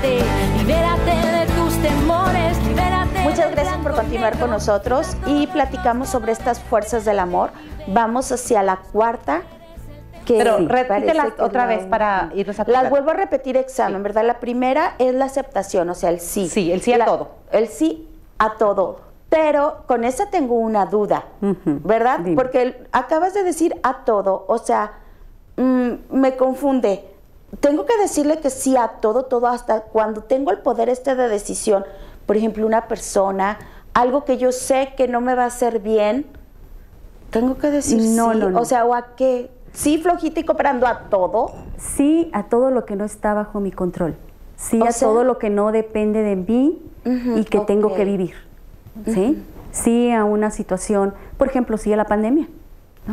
Libérate, 0.00 0.24
libérate, 0.58 1.14
libérate 1.14 1.38
de 1.38 1.46
tus 1.60 1.74
temores, 1.82 2.64
libérate. 2.66 3.18
Muchas 3.24 3.50
gracias 3.50 3.76
por 3.82 3.94
continuar 3.94 4.38
con 4.38 4.48
nosotros 4.48 5.16
y 5.26 5.46
platicamos 5.48 6.08
sobre 6.08 6.32
estas 6.32 6.60
fuerzas 6.60 7.04
del 7.04 7.18
amor. 7.18 7.50
Vamos 7.88 8.32
hacia 8.32 8.62
la 8.62 8.76
cuarta. 8.78 9.42
Que 10.24 10.38
Pero 10.38 10.58
Sí, 10.58 10.66
repítelas 10.68 11.32
otra 11.38 11.66
vez 11.66 11.84
para 11.84 12.30
irnos 12.34 12.58
a 12.58 12.64
Las 12.68 12.88
vuelvo 12.88 13.10
a 13.10 13.14
repetir 13.14 13.56
examen, 13.58 13.98
Sí. 13.98 14.02
¿verdad? 14.02 14.24
La 14.24 14.38
primera 14.40 14.94
es 14.98 15.14
la 15.14 15.26
aceptación, 15.26 15.90
o 15.90 15.94
sea, 15.94 16.08
el 16.10 16.20
sí. 16.20 16.48
Sí, 16.48 16.72
el 16.72 16.80
sí 16.80 16.92
a 16.94 17.04
todo. 17.04 17.28
El 17.50 17.68
sí 17.68 18.08
a 18.38 18.54
todo. 18.54 19.00
Pero 19.28 19.82
con 19.86 20.04
esa 20.04 20.30
tengo 20.30 20.54
una 20.54 20.86
duda. 20.86 21.24
¿verdad? 21.40 22.20
Dime. 22.20 22.36
Porque 22.36 22.62
el- 22.62 22.88
acabas 22.92 23.34
de 23.34 23.42
decir 23.42 23.74
a 23.82 24.04
todo, 24.04 24.44
o 24.48 24.56
sea, 24.58 24.92
mm, 25.56 25.90
me 26.10 26.36
confunde. 26.36 27.08
Tengo 27.60 27.84
que 27.86 27.96
decirle 27.98 28.38
que 28.40 28.50
sí 28.50 28.76
a 28.76 28.88
todo, 29.00 29.24
todo, 29.24 29.46
hasta 29.46 29.82
cuando 29.82 30.22
tengo 30.22 30.50
el 30.50 30.58
poder 30.58 30.88
este 30.88 31.14
de 31.14 31.28
decisión. 31.28 31.84
Por 32.26 32.36
ejemplo, 32.36 32.66
una 32.66 32.88
persona, 32.88 33.58
algo 33.94 34.24
que 34.24 34.38
yo 34.38 34.52
sé 34.52 34.94
que 34.96 35.06
no 35.08 35.20
me 35.20 35.34
va 35.34 35.44
a 35.44 35.46
hacer 35.46 35.80
bien, 35.80 36.26
tengo 37.30 37.58
que 37.58 37.70
decir 37.70 37.98
No, 37.98 38.32
sí. 38.32 38.38
no, 38.38 38.50
no. 38.50 38.60
O 38.60 38.64
sea, 38.64 38.84
o 38.84 38.94
a 38.94 39.14
qué. 39.16 39.50
Sí, 39.72 39.98
flojita 39.98 40.40
y 40.40 40.44
cooperando 40.44 40.86
a 40.86 41.08
todo. 41.08 41.52
Sí 41.78 42.30
a 42.34 42.44
todo 42.44 42.70
lo 42.70 42.84
que 42.84 42.94
no 42.96 43.04
está 43.04 43.32
bajo 43.32 43.58
mi 43.60 43.72
control. 43.72 44.16
Sí 44.56 44.80
O 44.80 44.84
a 44.84 44.92
sea- 44.92 45.08
todo 45.08 45.24
lo 45.24 45.38
que 45.38 45.48
no 45.50 45.72
depende 45.72 46.22
de 46.22 46.36
mí 46.36 46.82
Ujú, 47.06 47.38
y 47.38 47.44
que 47.44 47.60
tengo 47.60 47.88
ok. 47.88 47.96
que 47.96 48.04
vivir. 48.04 48.34
¿Sí? 49.06 49.42
Sí 49.70 50.10
a 50.12 50.24
una 50.24 50.50
situación, 50.50 51.14
por 51.38 51.48
ejemplo, 51.48 51.78
sí 51.78 51.90
a 51.92 51.96
la 51.96 52.04
pandemia. 52.04 52.48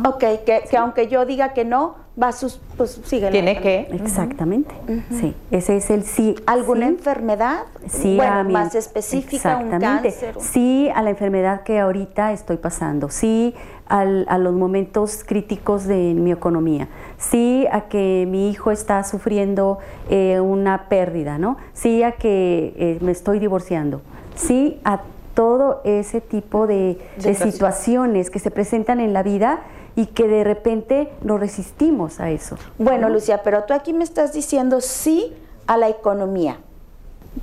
Ok, 0.06 0.18
que, 0.44 0.64
que 0.70 0.76
aunque 0.76 1.08
yo 1.08 1.24
diga 1.24 1.54
que 1.54 1.64
no, 1.64 1.96
va 2.20 2.28
a 2.28 2.32
sus, 2.32 2.60
pues 2.76 3.00
sigue. 3.04 3.30
Tiene 3.30 3.60
que. 3.60 3.88
Exactamente. 3.92 4.74
Sí, 5.10 5.34
ese 5.50 5.76
es 5.76 5.90
el 5.90 6.04
sí. 6.04 6.34
¿Alguna 6.46 6.86
sí. 6.86 6.92
enfermedad? 6.94 7.62
Sí, 7.88 8.16
bueno, 8.16 8.32
a 8.32 8.44
mi- 8.44 8.52
más 8.52 8.74
específica, 8.74 9.56
un 9.58 9.66
Exactamente. 9.66 10.08
cáncer. 10.10 10.34
Sí 10.40 10.88
a 10.94 11.02
la 11.02 11.10
enfermedad 11.10 11.62
que 11.62 11.78
ahorita 11.78 12.32
estoy 12.32 12.56
pasando. 12.56 13.08
Sí 13.10 13.54
al- 13.88 14.26
a 14.28 14.38
los 14.38 14.54
momentos 14.54 15.24
críticos 15.26 15.84
de 15.86 16.14
mi 16.14 16.30
economía. 16.32 16.88
Sí 17.18 17.66
a 17.72 17.82
que 17.82 18.26
mi 18.28 18.50
hijo 18.50 18.70
está 18.70 19.02
sufriendo 19.04 19.78
eh, 20.08 20.40
una 20.40 20.88
pérdida, 20.88 21.38
¿no? 21.38 21.56
Sí 21.72 22.02
a 22.02 22.12
que 22.12 22.74
eh, 22.76 22.98
me 23.00 23.12
estoy 23.12 23.38
divorciando. 23.38 24.00
Sí 24.34 24.80
a 24.84 25.00
todo 25.34 25.80
ese 25.84 26.20
tipo 26.20 26.66
de, 26.66 26.98
de 27.22 27.34
situaciones 27.34 28.30
que 28.30 28.38
se 28.40 28.50
presentan 28.50 29.00
en 29.00 29.12
la 29.12 29.22
vida 29.22 29.60
y 30.00 30.06
que 30.06 30.26
de 30.26 30.44
repente 30.44 31.12
nos 31.22 31.38
resistimos 31.40 32.20
a 32.20 32.30
eso. 32.30 32.56
Bueno, 32.78 33.08
Lucía, 33.10 33.42
pero 33.42 33.64
tú 33.64 33.74
aquí 33.74 33.92
me 33.92 34.04
estás 34.04 34.32
diciendo 34.32 34.80
sí 34.80 35.34
a 35.66 35.76
la 35.76 35.88
economía. 35.88 36.56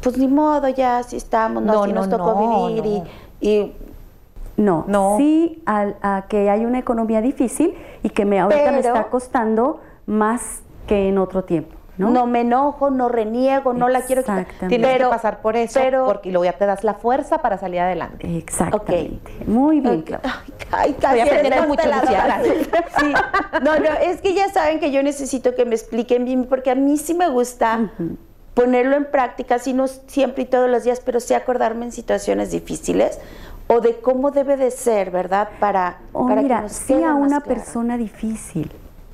Pues 0.02 0.18
ni 0.18 0.28
modo, 0.28 0.68
ya 0.70 0.98
así 0.98 1.18
estamos, 1.18 1.62
no, 1.62 1.74
No, 1.74 1.84
así 1.84 1.94
nos 1.94 2.08
no, 2.08 2.18
tocó 2.18 2.34
no, 2.34 2.68
vivir 2.68 2.86
y- 2.86 3.00
no. 3.00 3.06
y 3.42 3.74
No, 4.58 4.86
No. 4.88 5.16
sí 5.18 5.62
al- 5.68 5.98
a, 6.02 6.26
que 6.28 6.50
hay 6.50 6.66
una 6.66 6.80
economía 6.80 7.22
difícil 7.22 7.76
y 8.02 8.10
que 8.10 8.26
me 8.26 8.40
ahorita 8.40 8.72
me 8.72 8.80
está 8.80 9.04
costando 9.10 9.80
más 10.08 10.62
que 10.88 11.10
en 11.10 11.20
otro 11.20 11.44
tiempo, 11.44 11.76
¿no? 12.00 12.10
¿no? 12.10 12.26
me 12.26 12.42
enojo, 12.42 12.90
no 12.90 13.08
reniego, 13.08 13.74
no 13.74 13.88
la 13.88 14.02
quiero 14.02 14.24
quitar. 14.24 14.40
Exactamente. 14.40 14.68
Tienes 14.76 14.92
Pero- 14.92 15.10
que 15.10 15.16
pasar 15.16 15.42
por 15.44 15.56
eso 15.56 15.80
pero- 15.80 16.06
porque 16.08 16.32
luego 16.32 16.46
ya 16.46 16.54
te 16.54 16.66
das 16.66 16.84
la 16.84 16.96
fuerza 16.96 17.38
para 17.44 17.60
salir 17.60 17.82
adelante. 17.82 18.36
Exactamente. 18.36 19.32
Muy 19.46 19.80
bien. 19.80 20.02
Claudia. 20.02 20.34
Ay, 20.72 20.96
ay, 21.02 21.12
Voy 21.12 21.20
a 21.20 21.24
casi 21.24 21.36
aprender 21.36 21.68
mucho, 21.68 21.84
Sí. 23.00 23.14
No, 23.64 23.80
no, 23.80 23.90
es 24.02 24.22
que 24.22 24.34
ya 24.34 24.50
saben 24.50 24.80
que 24.80 24.92
yo 24.92 25.02
necesito 25.04 25.56
que 25.56 25.66
me 25.66 25.76
expliquen 25.76 26.26
bien, 26.26 26.46
porque 26.46 26.72
a 26.72 26.76
mí 26.76 26.98
sí 26.98 27.14
me 27.14 27.30
gusta 27.30 27.92
ponerlo 28.54 28.96
en 28.96 29.06
práctica, 29.06 29.60
si 29.60 29.74
no 29.74 29.88
siempre 29.88 30.44
y 30.44 30.46
todos 30.46 30.70
los 30.70 30.84
días, 30.84 31.02
pero 31.04 31.20
sí 31.20 31.34
acordarme 31.34 31.86
en 31.86 31.92
situaciones 31.92 32.52
difíciles 32.52 33.20
o 33.68 33.82
de 33.82 34.00
cómo 34.00 34.32
debe 34.32 34.58
de 34.58 34.72
ser, 34.72 35.12
¿verdad? 35.12 35.50
Para, 35.60 36.00
O 36.14 36.28
para 36.28 36.38
que 36.38 36.44
mira, 36.44 36.62
nos 36.62 36.72
sí 36.72 36.94
a 36.94 37.14
más 37.14 37.28
una 37.28 37.42
claro. 37.42 37.46
persona 37.46 37.98
difícil, 37.98 38.72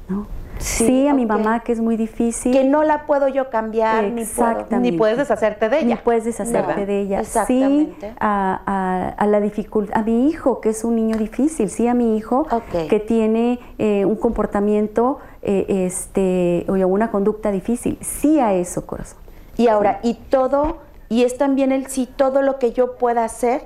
¿no? 0.07 0.27
Sí, 0.63 0.85
Sí, 0.87 1.07
a 1.07 1.13
mi 1.13 1.25
mamá 1.25 1.59
que 1.59 1.71
es 1.73 1.79
muy 1.81 1.97
difícil. 1.97 2.51
Que 2.53 2.63
no 2.63 2.83
la 2.83 3.05
puedo 3.05 3.27
yo 3.27 3.49
cambiar, 3.49 4.05
ni 4.05 4.23
puedo. 4.25 4.65
Ni 4.79 4.91
puedes 4.93 5.17
deshacerte 5.17 5.67
de 5.69 5.79
ella. 5.79 5.87
Ni 5.87 5.95
puedes 5.95 6.23
deshacerte 6.25 6.67
¿verdad? 6.67 6.87
de 6.87 7.01
ella. 7.01 7.19
Exactamente. 7.19 8.09
Sí 8.09 8.15
a, 8.19 8.61
a- 8.65 9.09
a 9.09 9.27
la 9.27 9.39
dificultad, 9.41 9.97
a 9.97 10.03
mi 10.03 10.27
hijo, 10.29 10.61
que 10.61 10.69
es 10.69 10.83
un 10.83 10.95
niño 10.95 11.17
difícil, 11.17 11.69
sí 11.69 11.87
a 11.87 11.93
mi 11.93 12.17
hijo, 12.17 12.47
que 12.89 12.99
tiene 12.99 13.59
eh, 13.77 14.05
un 14.05 14.15
comportamiento, 14.15 15.19
eh, 15.41 15.65
este, 15.85 16.65
o 16.69 16.73
una 16.73 17.11
conducta 17.11 17.51
difícil, 17.51 17.97
sí 18.01 18.39
a 18.39 18.53
eso, 18.53 18.85
corazón. 18.85 19.19
Y 19.57 19.67
ahora, 19.67 19.99
y 20.01 20.13
todo, 20.15 20.77
y 21.09 21.23
es 21.23 21.37
también 21.37 21.71
el 21.71 21.87
sí, 21.87 22.07
todo 22.15 22.41
lo 22.41 22.57
que 22.59 22.71
yo 22.71 22.95
pueda 22.95 23.23
hacer 23.25 23.65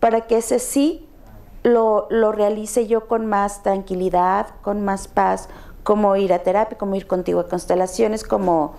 para 0.00 0.22
que 0.22 0.38
ese 0.38 0.58
sí 0.58 1.06
lo, 1.62 2.06
lo 2.10 2.32
realice 2.32 2.86
yo 2.88 3.06
con 3.06 3.26
más 3.26 3.62
tranquilidad, 3.62 4.48
con 4.62 4.84
más 4.84 5.06
paz, 5.08 5.48
como 5.82 6.16
ir 6.16 6.32
a 6.32 6.40
terapia, 6.40 6.76
como 6.78 6.94
ir 6.94 7.06
contigo 7.06 7.40
a 7.40 7.48
constelaciones, 7.48 8.24
como 8.24 8.74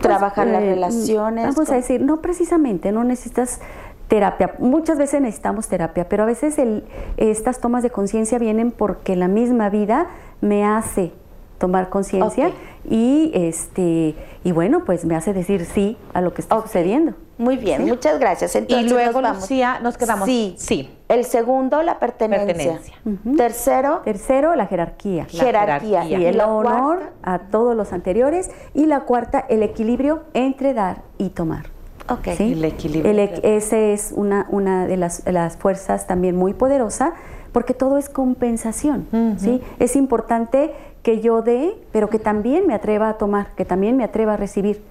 trabajar 0.00 0.46
las 0.46 0.62
Eh, 0.62 0.66
relaciones. 0.74 1.44
Vamos 1.54 1.70
a 1.70 1.74
decir, 1.74 2.00
no 2.00 2.20
precisamente, 2.20 2.92
no 2.92 3.04
necesitas 3.04 3.60
terapia. 4.08 4.54
Muchas 4.58 4.98
veces 4.98 5.20
necesitamos 5.20 5.68
terapia, 5.68 6.08
pero 6.08 6.24
a 6.24 6.26
veces 6.26 6.58
el- 6.58 6.84
estas 7.16 7.60
tomas 7.60 7.82
de 7.82 7.90
conciencia 7.90 8.38
vienen 8.38 8.70
porque 8.70 9.16
la 9.16 9.28
misma 9.28 9.70
vida 9.70 10.06
me 10.40 10.64
hace 10.64 11.12
tomar 11.58 11.88
conciencia 11.88 12.50
y 12.90 13.30
este 13.34 14.16
y 14.42 14.50
bueno 14.50 14.84
pues 14.84 15.04
me 15.04 15.14
hace 15.14 15.32
decir 15.32 15.64
sí 15.64 15.96
a 16.12 16.20
lo 16.20 16.34
que 16.34 16.42
está 16.42 16.60
sucediendo. 16.60 17.14
Muy 17.38 17.56
bien, 17.56 17.86
muchas 17.86 18.18
gracias. 18.18 18.56
Entonces 18.56 18.86
y 18.86 18.90
luego, 18.90 19.20
nos 19.20 19.22
vamos. 19.22 19.40
Lucía, 19.42 19.78
nos 19.80 19.96
quedamos. 19.96 20.26
Sí. 20.26 20.54
Sí. 20.58 20.90
El 21.12 21.26
segundo, 21.26 21.82
la 21.82 21.98
pertenencia. 21.98 22.46
Pertenencia. 22.46 22.94
Tercero, 23.36 24.00
Tercero, 24.02 24.54
la 24.54 24.66
jerarquía. 24.66 25.26
La 25.32 25.44
jerarquía. 25.44 26.02
jerarquía. 26.04 26.18
y 26.18 26.24
el 26.24 26.38
la 26.38 26.48
honor 26.48 26.98
cuarta, 26.98 27.12
a 27.22 27.38
todos 27.50 27.76
los 27.76 27.92
anteriores 27.92 28.50
y 28.72 28.86
la 28.86 29.00
cuarta 29.00 29.44
el 29.50 29.62
equilibrio 29.62 30.22
entre 30.32 30.72
dar 30.72 31.02
y 31.18 31.28
tomar. 31.28 31.66
ok. 32.08 32.28
¿sí? 32.36 32.52
El 32.52 32.64
equilibrio 32.64 33.10
El 33.10 33.18
ese 33.42 33.92
es 33.92 34.14
una, 34.16 34.46
una 34.48 34.86
de 34.86 34.96
las, 34.96 35.22
las 35.30 35.58
fuerzas 35.58 36.06
también 36.06 36.34
muy 36.34 36.54
poderosa 36.54 37.12
porque 37.52 37.74
todo 37.74 37.98
es 37.98 38.08
compensación. 38.08 39.06
¿sí? 39.36 39.60
Es 39.78 39.96
importante 39.96 40.72
que 41.02 41.20
yo 41.20 41.42
dé, 41.42 41.76
pero 41.92 42.08
que 42.08 42.18
también 42.18 42.66
me 42.66 42.72
atreva 42.72 43.10
a 43.10 43.18
tomar, 43.18 43.48
que 43.54 43.66
también 43.66 43.98
me 43.98 44.04
atreva 44.04 44.34
a 44.34 44.36
recibir, 44.38 44.82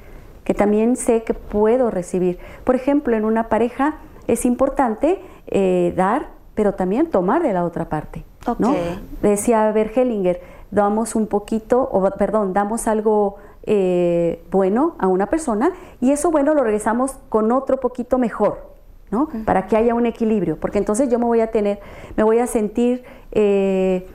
que 0.43 0.53
también 0.53 0.97
sé 0.97 1.23
que 1.23 1.33
puedo 1.33 1.89
recibir. 1.89 2.37
Por 2.63 2.75
ejemplo, 2.75 3.17
en 3.17 3.25
una 3.25 3.49
pareja 3.49 3.95
es 4.27 4.45
importante 4.45 5.21
eh, 5.47 5.93
dar, 5.95 6.29
pero 6.55 6.73
también 6.73 7.09
tomar 7.09 7.43
de 7.43 7.53
la 7.53 7.65
otra 7.65 7.89
parte. 7.89 8.23
¿no? 8.57 8.71
Ok. 8.71 8.77
Decía 9.21 9.71
Bergelinger, 9.71 10.41
damos 10.71 11.15
un 11.15 11.27
poquito, 11.27 11.87
o 11.91 12.09
perdón, 12.11 12.53
damos 12.53 12.87
algo 12.87 13.35
eh, 13.63 14.43
bueno 14.49 14.95
a 14.97 15.07
una 15.07 15.27
persona 15.27 15.71
y 15.99 16.11
eso 16.11 16.31
bueno 16.31 16.55
lo 16.55 16.63
regresamos 16.63 17.17
con 17.29 17.51
otro 17.51 17.79
poquito 17.79 18.17
mejor, 18.17 18.71
¿no? 19.11 19.29
Para 19.45 19.67
que 19.67 19.77
haya 19.77 19.93
un 19.93 20.07
equilibrio, 20.07 20.57
porque 20.57 20.79
entonces 20.79 21.09
yo 21.09 21.19
me 21.19 21.25
voy 21.25 21.41
a 21.41 21.51
tener, 21.51 21.79
me 22.15 22.23
voy 22.23 22.39
a 22.39 22.47
sentir 22.47 23.03
eh, 23.31 24.07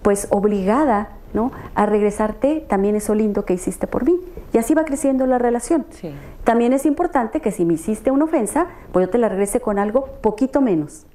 pues 0.00 0.28
obligada, 0.30 1.15
¿no? 1.32 1.52
A 1.74 1.86
regresarte 1.86 2.64
también 2.68 2.96
eso 2.96 3.14
lindo 3.14 3.44
que 3.44 3.54
hiciste 3.54 3.86
por 3.86 4.04
mí. 4.04 4.18
Y 4.52 4.58
así 4.58 4.74
va 4.74 4.84
creciendo 4.84 5.26
la 5.26 5.38
relación. 5.38 5.86
Sí. 5.90 6.12
También 6.44 6.72
es 6.72 6.86
importante 6.86 7.40
que 7.40 7.50
si 7.50 7.64
me 7.64 7.74
hiciste 7.74 8.10
una 8.10 8.24
ofensa, 8.24 8.66
pues 8.92 9.06
yo 9.06 9.10
te 9.10 9.18
la 9.18 9.28
regrese 9.28 9.60
con 9.60 9.78
algo 9.78 10.06
poquito 10.22 10.60
menos. 10.60 11.06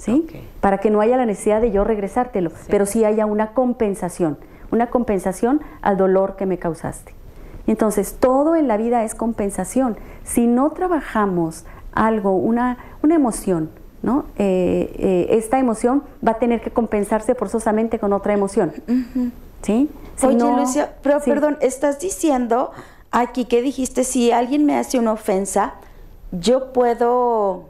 ¿sí? 0.00 0.26
Para 0.60 0.78
que 0.78 0.90
no 0.90 1.00
haya 1.00 1.16
la 1.16 1.26
necesidad 1.26 1.60
de 1.60 1.70
yo 1.70 1.84
regresártelo, 1.84 2.50
pero 2.68 2.86
sí 2.86 3.04
haya 3.04 3.26
una 3.26 3.52
compensación, 3.52 4.38
una 4.70 4.88
compensación 4.88 5.60
al 5.82 5.96
dolor 5.96 6.36
que 6.36 6.46
me 6.46 6.58
causaste. 6.58 7.14
Entonces, 7.66 8.16
todo 8.18 8.56
en 8.56 8.66
la 8.66 8.76
vida 8.76 9.04
es 9.04 9.14
compensación. 9.14 9.96
Si 10.24 10.46
no 10.46 10.70
trabajamos 10.70 11.66
algo, 11.92 12.34
una, 12.36 12.78
una 13.02 13.14
emoción, 13.14 13.70
¿no? 14.02 14.24
Eh, 14.38 14.94
eh, 14.98 15.26
esta 15.30 15.58
emoción 15.58 16.02
va 16.26 16.32
a 16.32 16.38
tener 16.38 16.62
que 16.62 16.70
compensarse 16.70 17.34
forzosamente 17.34 17.98
con 17.98 18.12
otra 18.12 18.32
emoción. 18.32 18.72
¿Sí? 19.62 19.90
Si 20.16 20.26
Oye, 20.26 20.36
no- 20.36 20.56
Lucia, 20.56 20.94
pero 21.02 21.20
sí. 21.20 21.30
perdón, 21.30 21.58
estás 21.60 21.98
diciendo 22.00 22.70
aquí 23.10 23.44
que 23.46 23.62
dijiste, 23.62 24.04
si 24.04 24.32
alguien 24.32 24.64
me 24.66 24.76
hace 24.76 24.98
una 24.98 25.12
ofensa, 25.12 25.74
yo 26.32 26.72
puedo 26.72 27.64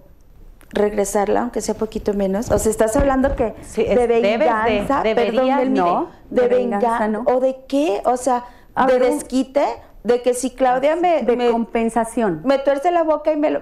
regresarla, 0.72 1.40
aunque 1.42 1.60
sea 1.60 1.74
poquito 1.74 2.14
menos. 2.14 2.50
O 2.50 2.58
sea, 2.58 2.70
estás 2.70 2.96
hablando 2.96 3.34
que 3.34 3.54
Sí, 3.62 3.82
es- 3.86 3.96
de 3.98 4.06
de, 4.06 4.20
venganza, 4.20 5.02
deberías 5.02 5.58
perdón, 5.58 5.58
del- 5.58 5.74
no, 5.74 6.08
de, 6.30 6.42
de 6.42 6.48
venganza, 6.48 7.08
no. 7.08 7.22
o 7.26 7.40
de 7.40 7.56
qué, 7.66 8.00
o 8.04 8.16
sea, 8.16 8.44
A 8.74 8.86
de 8.86 8.98
ver, 8.98 9.12
desquite, 9.12 9.64
de 10.04 10.22
que 10.22 10.32
si 10.34 10.50
Claudia 10.50 10.94
me, 10.96 11.22
de 11.22 11.36
me, 11.36 11.50
compensación. 11.50 12.40
me 12.44 12.58
tuerce 12.58 12.90
la 12.92 13.02
boca 13.02 13.32
y 13.32 13.36
me 13.36 13.50
lo... 13.50 13.60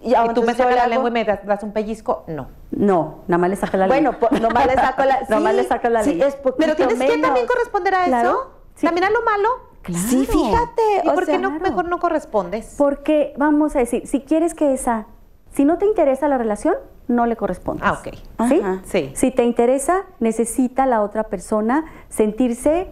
Y 0.00 0.14
tú 0.34 0.42
me 0.44 0.54
sacas 0.54 0.76
la 0.76 0.86
lengua 0.86 1.08
y 1.08 1.12
me 1.12 1.24
das, 1.24 1.44
das 1.44 1.62
un 1.62 1.72
pellizco, 1.72 2.24
no. 2.28 2.48
No, 2.70 3.24
nada 3.26 3.38
más 3.38 3.50
le 3.50 3.56
saca 3.56 3.76
la 3.76 3.86
Bueno, 3.88 4.12
lengua. 4.12 4.28
pues, 4.28 4.40
nomás 4.40 4.66
le 4.66 4.74
saco 4.74 5.04
la... 5.04 5.20
Nomás 5.28 5.52
sí, 5.52 5.56
le 5.56 5.64
saca 5.64 5.90
la 5.90 6.02
sí, 6.04 6.10
lengua. 6.10 6.26
es 6.28 6.34
poquito 6.36 6.56
Pero 6.58 6.76
tienes 6.76 6.98
que 6.98 7.06
menos. 7.08 7.22
también 7.22 7.46
corresponder 7.46 7.94
a 7.94 8.04
Claro, 8.04 8.28
eso. 8.30 8.50
sí. 8.76 8.86
También 8.86 9.04
a 9.04 9.10
lo 9.10 9.22
malo. 9.22 9.48
Sí, 9.88 10.26
fíjate. 10.26 10.82
¿Y 11.04 11.08
o 11.08 11.14
por 11.14 11.24
qué 11.26 11.38
no 11.38 11.48
claro. 11.48 11.62
mejor 11.64 11.88
no 11.88 11.98
correspondes? 11.98 12.74
Porque, 12.78 13.32
vamos 13.38 13.74
a 13.74 13.80
decir, 13.80 14.06
si 14.06 14.20
quieres 14.20 14.54
que 14.54 14.72
esa, 14.74 15.06
si 15.52 15.64
no 15.64 15.78
te 15.78 15.86
interesa 15.86 16.28
la 16.28 16.36
relación, 16.38 16.74
no 17.08 17.24
le 17.26 17.36
correspondes. 17.36 17.84
Ah, 17.86 17.94
ok. 17.94 18.14
¿Sí? 18.48 18.60
Ajá. 18.60 18.80
Sí. 18.84 19.10
Si 19.14 19.30
te 19.30 19.44
interesa, 19.44 20.02
necesita 20.20 20.84
la 20.86 21.00
otra 21.02 21.24
persona 21.24 21.86
sentirse 22.10 22.90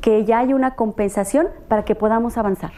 que 0.00 0.24
ya 0.24 0.38
hay 0.38 0.54
una 0.54 0.76
compensación 0.76 1.48
para 1.68 1.84
que 1.84 1.94
podamos 1.96 2.38
avanzar. 2.38 2.72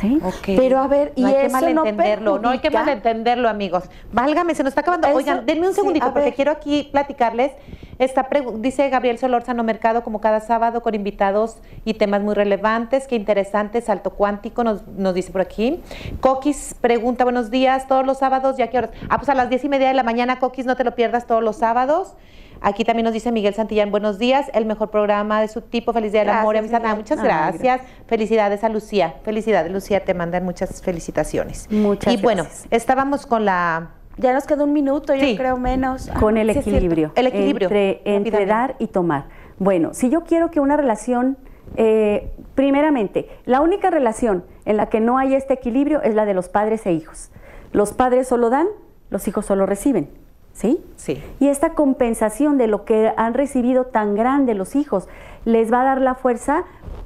¿Sí? 0.00 0.20
Pero 0.56 0.78
a 0.78 0.86
ver, 0.86 1.12
¿y 1.16 1.22
no 1.22 1.28
hay 1.28 1.34
que 1.34 1.46
eso 1.46 1.56
no 1.56 1.60
malentenderlo, 1.60 2.38
no 2.38 2.50
hay 2.50 2.58
que 2.60 2.70
malentenderlo, 2.70 3.48
amigos. 3.48 3.84
Válgame, 4.12 4.54
se 4.54 4.62
nos 4.62 4.70
está 4.70 4.82
acabando. 4.82 5.08
Eso- 5.08 5.16
Oigan, 5.16 5.44
denme 5.46 5.66
un 5.68 5.74
segundito 5.74 6.12
porque 6.12 6.32
quiero 6.34 6.52
aquí 6.52 6.88
platicarles. 6.92 7.52
Está 7.98 8.28
pregu- 8.28 8.60
dice 8.60 8.88
Gabriel 8.90 9.18
Solórzano 9.18 9.64
Mercado 9.64 10.04
como 10.04 10.20
cada 10.20 10.38
sábado 10.38 10.82
con 10.82 10.94
invitados 10.94 11.56
y 11.84 11.94
temas 11.94 12.22
muy 12.22 12.34
relevantes, 12.34 13.08
qué 13.08 13.16
interesante, 13.16 13.80
salto 13.80 14.10
cuántico, 14.10 14.62
nos, 14.62 14.86
nos 14.86 15.14
dice 15.14 15.32
por 15.32 15.40
aquí. 15.40 15.82
Coquis 16.20 16.76
pregunta, 16.80 17.24
buenos 17.24 17.50
días, 17.50 17.88
todos 17.88 18.06
los 18.06 18.18
sábados, 18.18 18.56
¿ya 18.56 18.68
qué 18.70 18.78
horas? 18.78 18.90
Ah, 19.08 19.16
pues 19.18 19.28
a 19.30 19.34
las 19.34 19.48
diez 19.50 19.64
y 19.64 19.68
media 19.68 19.88
de 19.88 19.94
la 19.94 20.04
mañana, 20.04 20.38
Coquis, 20.38 20.64
no 20.64 20.76
te 20.76 20.84
lo 20.84 20.94
pierdas 20.94 21.26
todos 21.26 21.42
los 21.42 21.56
sábados. 21.56 22.14
Aquí 22.60 22.84
también 22.84 23.04
nos 23.04 23.12
dice 23.14 23.30
Miguel 23.30 23.54
Santillán, 23.54 23.90
buenos 23.90 24.18
días, 24.18 24.50
el 24.52 24.66
mejor 24.66 24.90
programa 24.90 25.40
de 25.40 25.48
su 25.48 25.60
tipo, 25.60 25.92
Feliz 25.92 26.12
Día 26.12 26.22
del 26.22 26.30
Amor 26.30 26.56
y 26.56 26.58
Gracias, 26.58 26.74
Amistad. 26.74 26.90
Ah, 26.90 26.94
Miguel. 26.94 26.96
muchas 26.98 27.18
Ah, 27.20 27.50
gracias. 27.52 27.80
Felicidades 28.06 28.64
a 28.64 28.68
Lucía. 28.68 29.14
Felicidades, 29.22 29.70
Lucía. 29.72 30.04
Te 30.04 30.14
mandan 30.14 30.44
muchas 30.44 30.82
felicitaciones. 30.82 31.70
Muchas 31.70 32.12
Y 32.12 32.16
bueno, 32.16 32.42
gracias. 32.44 32.66
estábamos 32.70 33.26
con 33.26 33.44
la. 33.44 33.90
Ya 34.16 34.32
nos 34.32 34.44
quedó 34.46 34.64
un 34.64 34.72
minuto, 34.72 35.14
yo 35.14 35.36
creo 35.36 35.56
menos. 35.56 36.10
con 36.18 36.36
el 36.36 36.52
sí 36.52 36.58
equilibrio. 36.58 37.12
El 37.14 37.28
equilibrio, 37.28 37.68
Entre, 37.68 38.00
entre 38.04 38.46
dar 38.46 38.74
y 38.80 38.88
tomar. 38.88 39.26
Bueno, 39.58 39.94
si 39.94 40.10
yo 40.10 40.24
quiero 40.24 40.50
que 40.50 40.58
una 40.58 40.76
relación, 40.76 41.38
eh, 41.76 42.32
primeramente, 42.56 43.28
la 43.44 43.60
única 43.60 43.90
relación 43.90 44.44
en 44.64 44.76
la 44.76 44.86
que 44.88 44.98
no 44.98 45.18
hay 45.18 45.34
este 45.34 45.54
equilibrio 45.54 46.02
es 46.02 46.16
la 46.16 46.24
de 46.24 46.34
los 46.34 46.48
padres 46.48 46.84
e 46.86 46.92
hijos. 46.92 47.30
Los 47.70 47.92
padres 47.92 48.26
solo 48.26 48.50
dan, 48.50 48.66
los 49.10 49.28
hijos 49.28 49.46
solo 49.46 49.66
reciben. 49.66 50.10
¿Sí? 50.58 50.80
Sí. 50.96 51.22
Y 51.38 51.48
esta 51.48 51.74
compensación 51.74 52.58
de 52.58 52.66
lo 52.66 52.84
que 52.84 53.12
han 53.16 53.32
recibido 53.34 53.84
tan 53.84 54.16
grande 54.16 54.54
los 54.54 54.74
hijos 54.74 55.06
les 55.44 55.72
va 55.72 55.82
a 55.82 55.84
dar 55.84 56.00
la 56.00 56.16
fuerza 56.16 56.64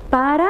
para 0.09 0.49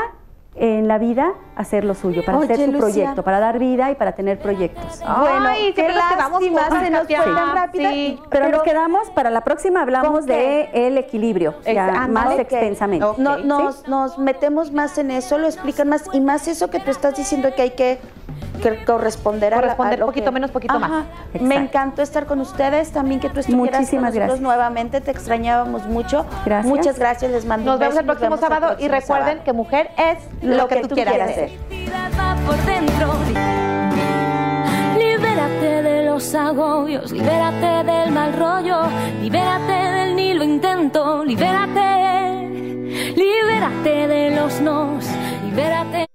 en 0.54 0.86
la 0.86 0.98
vida 0.98 1.32
hacer 1.56 1.82
lo 1.82 1.94
suyo, 1.94 2.22
para 2.24 2.36
Oye, 2.38 2.52
hacer 2.52 2.66
su 2.66 2.72
Lucía. 2.72 2.80
proyecto, 2.92 3.22
para 3.24 3.40
dar 3.40 3.58
vida 3.58 3.90
y 3.90 3.94
para 3.96 4.12
tener 4.12 4.38
proyectos. 4.38 5.00
Bueno, 5.00 5.46
Ay, 5.48 5.72
qué 5.72 5.88
lástima, 5.88 6.68
se 6.80 6.90
nos 6.90 7.06
fue 7.06 7.16
Katia. 7.16 7.34
tan 7.34 7.56
rápida. 7.56 7.90
Sí. 7.90 8.20
Pero, 8.30 8.50
nos 8.50 8.62
quedamos, 8.62 9.10
para 9.10 9.30
la 9.30 9.40
próxima 9.40 9.80
hablamos 9.82 10.10
¿Con 10.20 10.26
de 10.26 10.68
el 10.74 10.96
equilibrio, 10.98 11.54
ya 11.64 12.06
más 12.06 12.38
extensamente. 12.38 13.04
Ok. 13.04 13.18
No- 13.18 13.38
¿sí? 13.38 13.44
nos, 13.44 13.88
nos 13.88 14.18
metemos 14.18 14.70
más 14.72 14.96
en 14.98 15.10
eso, 15.10 15.38
lo 15.38 15.46
explican 15.46 15.88
más 15.88 16.04
y 16.12 16.20
más 16.20 16.46
eso 16.46 16.68
que 16.70 16.78
tú 16.78 16.90
estás 16.92 17.16
diciendo 17.16 17.48
que 17.56 17.62
hay 17.62 17.70
que, 17.70 17.98
que 18.62 18.84
corresponderá 18.84 19.56
corresponder 19.56 19.94
a 19.94 20.00
lo 20.00 20.06
poquito 20.06 20.26
que... 20.26 20.30
menos, 20.30 20.50
poquito 20.50 20.74
Ajá. 20.76 20.88
más. 20.88 21.04
Exacto. 21.26 21.44
Me 21.46 21.54
encantó 21.56 22.02
estar 22.02 22.26
con 22.26 22.40
ustedes, 22.40 22.90
también 22.92 23.20
que 23.20 23.28
tú 23.28 23.40
estuvieras 23.40 23.80
Muchísimas 23.80 24.10
con 24.10 24.18
gracias. 24.20 24.40
nuevamente, 24.40 25.00
te 25.00 25.10
extrañábamos 25.10 25.86
mucho. 25.86 26.24
Gracias. 26.44 26.66
Muchas 26.66 26.98
gracias, 26.98 27.30
les 27.30 27.44
mando 27.44 27.66
Nos 27.66 27.74
un 27.74 27.80
beso. 27.80 27.90
Nos 27.90 27.96
vemos 28.06 28.16
el 28.16 28.18
próximo 28.18 28.36
sábado 28.38 28.72
el 28.72 28.76
próximo 28.76 28.86
y 28.86 29.00
recuerden 29.00 29.26
sábado. 29.26 29.44
que 29.44 29.52
mujer 29.52 29.90
es 29.98 30.18
lo, 30.42 30.56
lo 30.56 30.68
que, 30.68 30.74
que, 30.76 30.80
tú, 30.82 30.88
tú 30.88 30.94
quieras, 30.94 31.32
quieras. 31.32 31.50
Libérate 34.98 35.82
de 35.82 36.04
los 36.04 36.34
agobios, 36.34 37.12
libérate 37.12 37.90
del 37.90 38.12
mal 38.12 38.32
rollo, 38.32 38.82
libérate 39.20 39.72
del 39.72 40.16
nilo 40.16 40.44
intento, 40.44 41.24
libérate, 41.24 42.48
libérate 43.16 44.08
de 44.08 44.30
los 44.36 44.60
nos, 44.60 45.04
libérate. 45.44 46.11